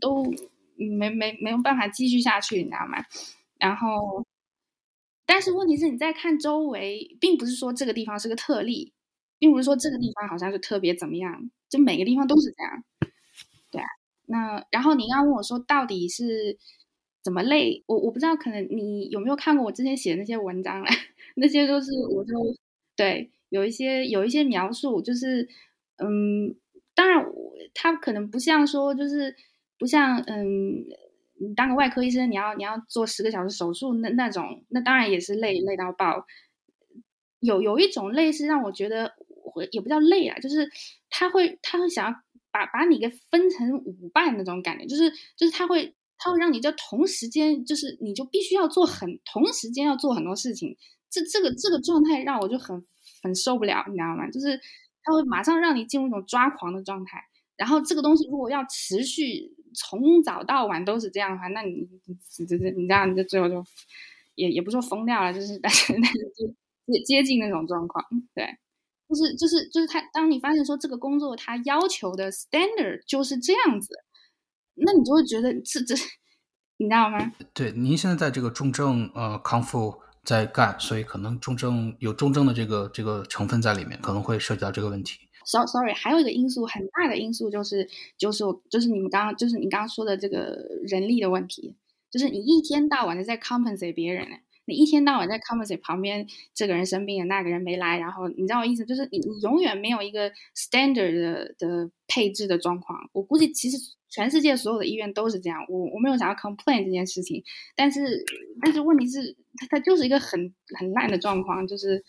[0.00, 0.24] 都
[0.76, 3.04] 没没没有办法继续下去，你知道吗？
[3.58, 4.24] 然后，
[5.26, 8.92] 但是问题是你在看周围，并不是说这个地方是个特例。
[9.40, 12.84] 并不是说这个地方好像是特别怎么样，就每个地方都是这样，
[13.72, 13.86] 对啊。
[14.26, 16.56] 那然后你刚刚问我说到底是
[17.22, 20.90] 怎么累，我我不知道，可能你有没有看过我之前写的那些文章嘞？
[21.34, 22.32] 那些都是我就
[22.94, 25.48] 对有一些有一些描述，就是
[25.96, 26.54] 嗯，
[26.94, 27.26] 当然
[27.74, 29.34] 他可能不像说就是
[29.78, 30.84] 不像嗯，
[31.40, 36.26] 你当个外科医生，你要你要做十个小时手术那那种，那当然也是累累到爆。
[37.40, 39.14] 有有一种累是让我觉得。
[39.50, 40.68] 会也不叫累啊，就是
[41.10, 42.16] 他会他会想要
[42.50, 50.76] 把把你给分成五半那种感觉，就是就是他会他会让你就同时间就是你就必须要做很同时间要做很多事情，
[51.10, 52.84] 这这个这个状态让我就很
[53.22, 54.30] 很受不了，你知道吗？
[54.30, 54.58] 就是
[55.02, 57.22] 他会马上让你进入一种抓狂的状态，
[57.56, 61.88] 然后这个东西如果要持续从早到晚都是这样的话，那你
[62.28, 63.64] 这这你这样你就最后就
[64.34, 66.46] 也也不说疯掉了，就是但是但是就
[66.92, 68.58] 接接近那种状况，对。
[69.10, 73.92] 就是就是就是他，当你发现说这个工作他要求的 standard 就是这样子，
[74.76, 75.96] 那你就会觉得这这
[76.76, 77.32] 你知道吗？
[77.52, 85.18] 对，您现在在这个重症呃康复在干，所以可能重症有重症的这个这个成分在里面，可能会涉及到这个问题。
[85.44, 91.74] So sorry，还有一个因素很大的因素就是就是就是你们刚刚就是你刚刚说的这个人力的问题，
[92.10, 94.26] 就是你一天到晚的在 compensate 别人，
[94.70, 102.98] 你一天到晚在 compensate 旁边这个人生病了，那个人没来，然后你知道我意思，就是你你永远没有一个 standard 的的配置的状况。
[103.12, 103.76] 我估计其实
[104.08, 107.42] 全世界所有的医院都是这样，我我没有想要 complain 这件事情，
[107.76, 108.24] 但是
[108.62, 112.04] 但是问题是它它就是一个很很烂的状况，就是。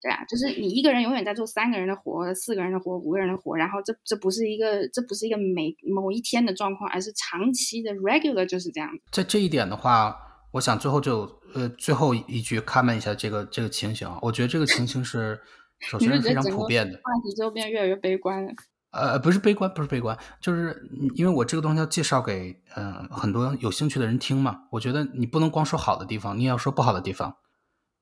[0.00, 8.88] 对啊，就是你一个人永远在做三个人的活、四个人的活、五个人的活，然后这这不是一个这不是一个每某一天的状况，而是长期的 regular 就是这样。
[9.10, 10.16] 在这一点的话，
[10.52, 15.40] 我想最后就呃最后一句 comment 一下这个这个情形，我觉得这个情形是
[15.80, 16.96] 首先是非常普遍的。
[16.96, 18.52] 话题就变越来越悲观了。
[18.90, 27.36] 呃，不是悲观，不是悲观，就是因为我这个东西要介绍给呃很多有兴趣的人听嘛，我觉得你不能光说好的地方，你也要说不好的地方。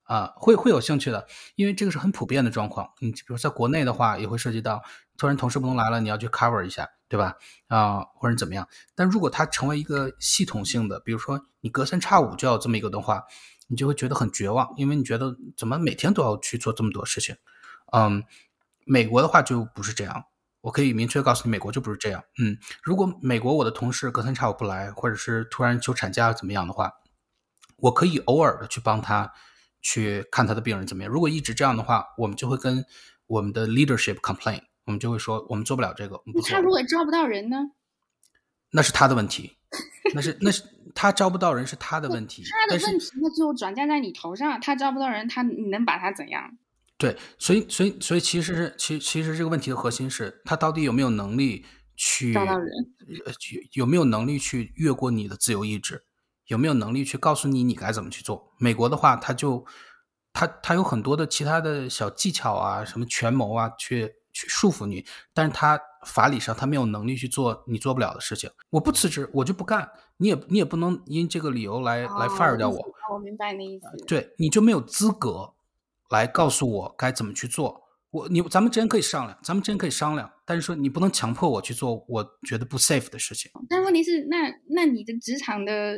[0.07, 1.27] 啊，会会有兴趣的，
[1.57, 2.93] 因为这个是很普遍的状况。
[3.01, 4.83] 你比如在国内的话，也会涉及到
[5.19, 7.35] 突然同事不能来了，你要去 cover 一下，对吧？
[7.67, 8.69] 啊，或者怎么样？
[8.95, 13.25] 但如果它成为一个系统性的，比如说你隔三差五就要这么一个的话，
[13.67, 17.35] 你就会觉得很绝望，因为你觉得怎么每天都要去做这么多事情？
[17.93, 18.23] 嗯，
[18.85, 20.27] 美国的话就不是这样，
[20.61, 22.23] 我可以明确告诉你，美国就不是这样。
[22.39, 26.93] 嗯，如果美国我的同事隔三差五不来，或者是突然休产假怎么样的话，
[27.79, 29.33] 我可以偶尔的去帮他。
[29.89, 31.13] 去看他的病人怎么样？
[31.13, 32.85] 如果一直这样的话，我们就会跟
[33.29, 36.21] 我们的 leadership complain，我们就会说我们做不了这个。
[36.49, 37.57] 他如果招不到人呢？
[38.73, 39.59] 那是他的问题，
[40.13, 42.43] 那是那是他招不到人是他的问题。
[42.51, 46.59] 他的问题那最后转嫁在你头上，他招不到人，他你能把他怎样？
[46.99, 51.65] 对，所以所以所以其实是其其实这个问题的核心是他到底有没有能力
[51.95, 52.73] 去招到人？
[53.75, 56.06] 有没有能力去越过你的自由意志？
[56.47, 58.53] 有没有能力去告诉你你该怎么去做？
[58.59, 59.65] 美国的话，他就
[60.33, 68.51] 他他有很多的其他的小技巧啊，什么权谋啊，去去束缚你，但是他法理上他没有能力去做你做不了的事情。
[68.71, 72.85] 我不辞职，我就不干，你也你也不能因这个理由来来 fire 掉我。
[73.13, 74.05] 我明白你的意思。
[74.07, 75.55] 对，你就没有资格
[76.11, 77.86] 来告诉我该怎么去做。
[78.17, 83.51] 我你咱们之间可以商量，咱们之间可以商量，但是说你不能强迫我去做我觉得不 safe 的事情。
[83.69, 85.97] 但问题是，那那你的职场的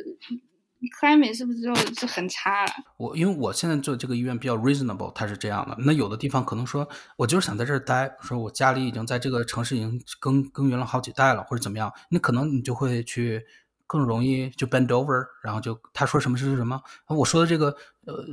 [1.01, 2.73] climate 是不是就是很差了？
[2.97, 5.77] 我因为我现在做这个医院比较 reasonable，它是这样的。
[5.87, 13.45] 那有的地方可能说，我就是想在这儿待，说我家里已经在这个城市已经耕耕耘了好几代了，或者怎么样，那可能你就会去
[13.87, 16.81] 更容易就 bend over，然后就他说什么是什么。
[17.07, 17.69] 我说的这个
[18.07, 18.25] 呃。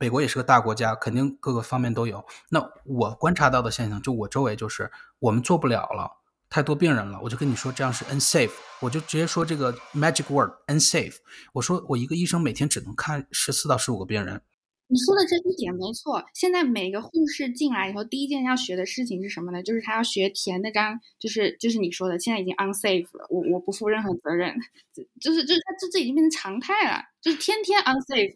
[0.00, 2.24] 美国也是个大国家，肯定各个方面都有。
[2.50, 6.10] 那我观察到的现象，就我周围就是我们做不了了，
[6.50, 11.16] 太多病人了，我就跟你说这样是 unsafe，我就直接说这个 magic word unsafe。
[11.52, 14.42] 我说我一个医生每天只能看十四到十五个病人。
[14.90, 16.24] 你说的这一点没错。
[16.32, 19.62] 现在每个护士进来以后，第一件要学的事情是什么呢？
[19.62, 24.56] 就是他要学填那张，就是就是你说的，现在已经 unsafe 了，我我不负任何责任，
[25.20, 28.34] 就是就是他这这已经变成常态了，就是天天 unsafe。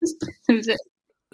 [0.46, 0.76] 对不对？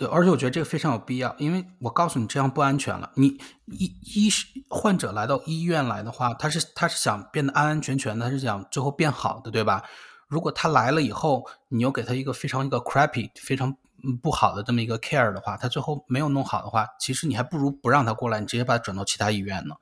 [0.09, 3.13] 而且我觉得这个非常有必要，因为我告诉你这样不安全了。
[3.15, 4.29] 你医医
[4.69, 9.85] 患者来到医院来的话，他是他是想变得安安全全的，他是想最后变好的，对吧？
[10.27, 13.77] 如果他来了以后，你又给他一个非常一个 crappy 非常
[14.21, 19.77] 不好的这么一个 care 的话，他最后没有弄好的话，其实你还不如不让他过来，你直接把他转到其他医院呢。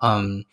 [0.00, 0.44] 嗯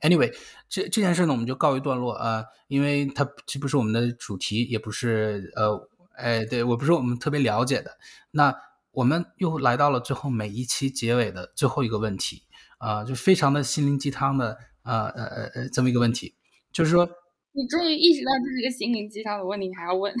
[0.00, 0.34] ，anyway，
[0.70, 5.90] 这这件事呢，我们就告一段落啊，因为它这不是我们的主题，也不是呃。
[6.16, 7.98] 哎，对我不是我们特别了解的。
[8.30, 8.54] 那
[8.92, 12.42] 我们又来到了最后每一期结尾的最后一个问题
[12.78, 16.36] 啊，就非常的心灵鸡汤的呃呃呃呃这么一个问题，
[16.72, 17.04] 就是说，
[17.52, 20.14] 你终于意识到这是一个心灵鸡汤的问题，你还要问？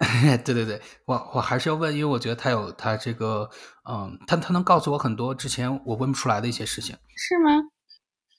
[0.44, 3.50] 对对对，我我还是要问，因为我觉得他有他这个
[3.88, 7.50] 嗯，他他能告诉我很多之前我问不出来的一些事情，是吗？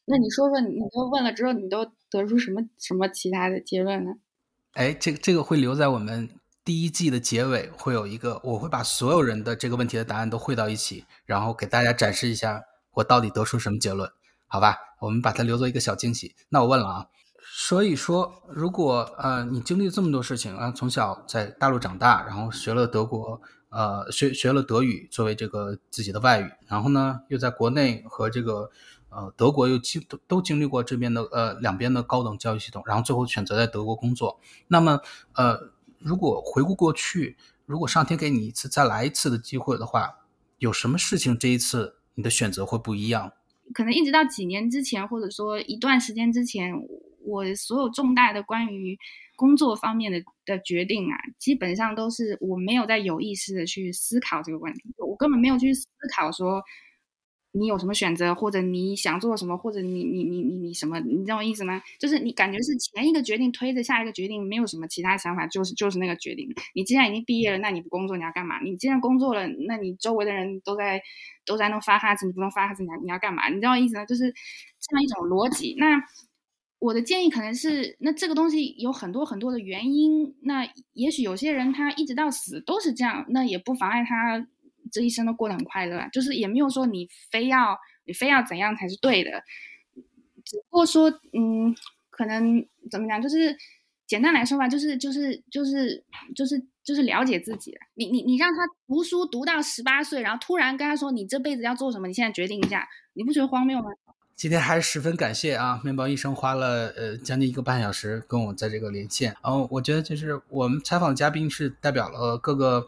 [0.06, 4.12] 那你说说，你都问了之后，你都得出什么什么其他的结论呢？
[4.74, 6.30] 哎，这个这个会留在我们。
[6.64, 14.12] 第一季的结尾会有一个，我会把所有人的这个问题的答案都汇到一起，然后给大家展示一下我到底得出什么结论，
[14.46, 14.78] 好吧？
[15.00, 16.36] 我们把它留作一个小惊喜。
[16.50, 17.08] 那我问了啊，
[17.56, 28.70] 所以说，如果呃你经历这么多事情啊，从小在大陆长大，然后学了德国，呃学学了德语作为这个自己的外语，然后呢又在国内和这个
[29.10, 35.00] 呃德国又经都都经历过这边的呃两边的高等教育系统，然后最后选择在德国工作，那么
[35.34, 35.72] 呃。
[36.04, 40.10] 如果回顾过去，如果上天给你一次再来一次的机会的话，
[40.58, 43.32] 有什么事情这一次你的选择会不一样？
[43.74, 46.74] 可能一直到几年之前，或者说一段时间之前，
[47.24, 48.98] 我所有重大的关于
[49.36, 56.62] 工作方面的的决定啊，基本上都是我没有在有意识的去思考这个问题，我根本没有去思考说。
[57.54, 61.82] 你有什么选择，或者你想做什么，或者你你你你你什么，你知道我意思吗？
[62.00, 66.48] 就是你感觉是前一个决定推着下一个决定，没有什么其他想法，就是就是那个决定。
[66.74, 68.62] 你既然已经毕业了，那你不工作你要干嘛？
[68.62, 71.02] 你既然工作了，那你周围的人都在
[71.46, 73.50] 都在弄发哈子，你不能发哈子，你要你要干嘛？
[73.50, 74.06] 你知道我意思吗？
[74.06, 75.76] 就是这样一种逻辑。
[75.78, 76.02] 那
[76.80, 80.36] 我的建议可能是，那这个东西有很多很多的原因。
[80.44, 84.48] 那也许有些人他一直到死都是这样，那也不妨碍他。
[84.92, 89.42] 这一生都过得很快乐，就是也没有说你非要你非要怎样才是对的，
[90.44, 91.74] 只不过说，嗯，
[92.10, 93.56] 可能怎么讲，就是
[94.06, 96.04] 简单来说吧，就是就是就是
[96.36, 97.74] 就是就是了解自己。
[97.94, 103.86] 你你你让他读书读到十八岁，然后突然跟他说你这辈子要做什么，你现在决定一下，你不觉得荒谬吗？
[104.36, 112.88] 今天还是十分感谢啊，面包医生花了呃将近一个半小时跟我在这个连线，然后我觉得就是我们采访嘉宾是代表了各个。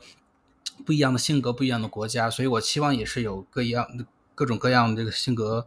[0.86, 3.88] 不一样的性格，不一样的国家，所以我期望也是有各样、
[4.36, 5.65] 各种各样这个性格，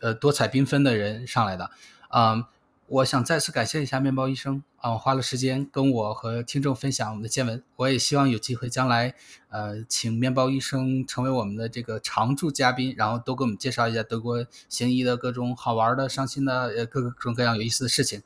[0.00, 1.70] 呃，多彩缤纷的人上来的。
[2.10, 2.44] 嗯，
[2.88, 7.62] 我想再次感谢一下面包医生啊，花了时间跟我和听众分享我们的见闻。
[7.76, 9.14] 我也希望有机会将来，
[9.48, 18.22] 呃，请面包医生成为我们的这个常驻嘉宾，然后多给我们介绍一下德国行医的各种好玩的、伤心的，呃，各种各样有意思的事情。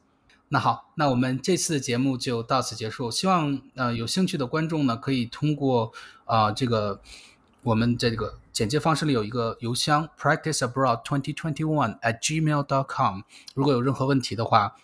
[0.53, 3.09] 那好，那我们这次的节目就到此结束。
[3.09, 5.93] 希望呃有兴趣的观众呢，可以通过
[6.25, 7.01] 啊这个
[7.63, 13.21] 我们这个简介方式里有一个邮箱 practiceabroad twenty twenty one at gmail dot com。
[13.55, 14.75] 如果有任何问题的话，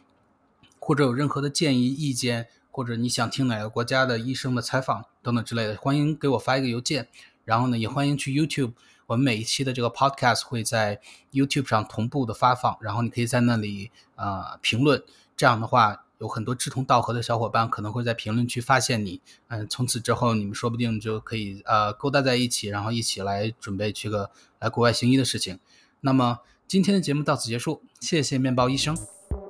[0.79, 7.09] 或者有任何的建议意见，或者你想听哪个国家的医生的采访等等之类的，欢迎给我发一个邮件。
[7.45, 8.75] 然后呢，也欢迎去 YouTube，
[9.07, 11.01] 我们每一期的这个 Podcast 会在
[11.33, 15.03] YouTube 上同步的发放，然后你可以在那里啊评论。
[15.37, 25.59] 这样的话，有很多志同道合的小伙伴可能会在评论区发现你，嗯，从此之后你们说不定就可以呃勾搭在一起，然后一起来准备去个来国外行医的事情。
[26.01, 28.97] 那么今天的节目到此结束，谢谢面包医生。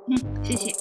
[0.08, 0.72] 嗯，谢谢。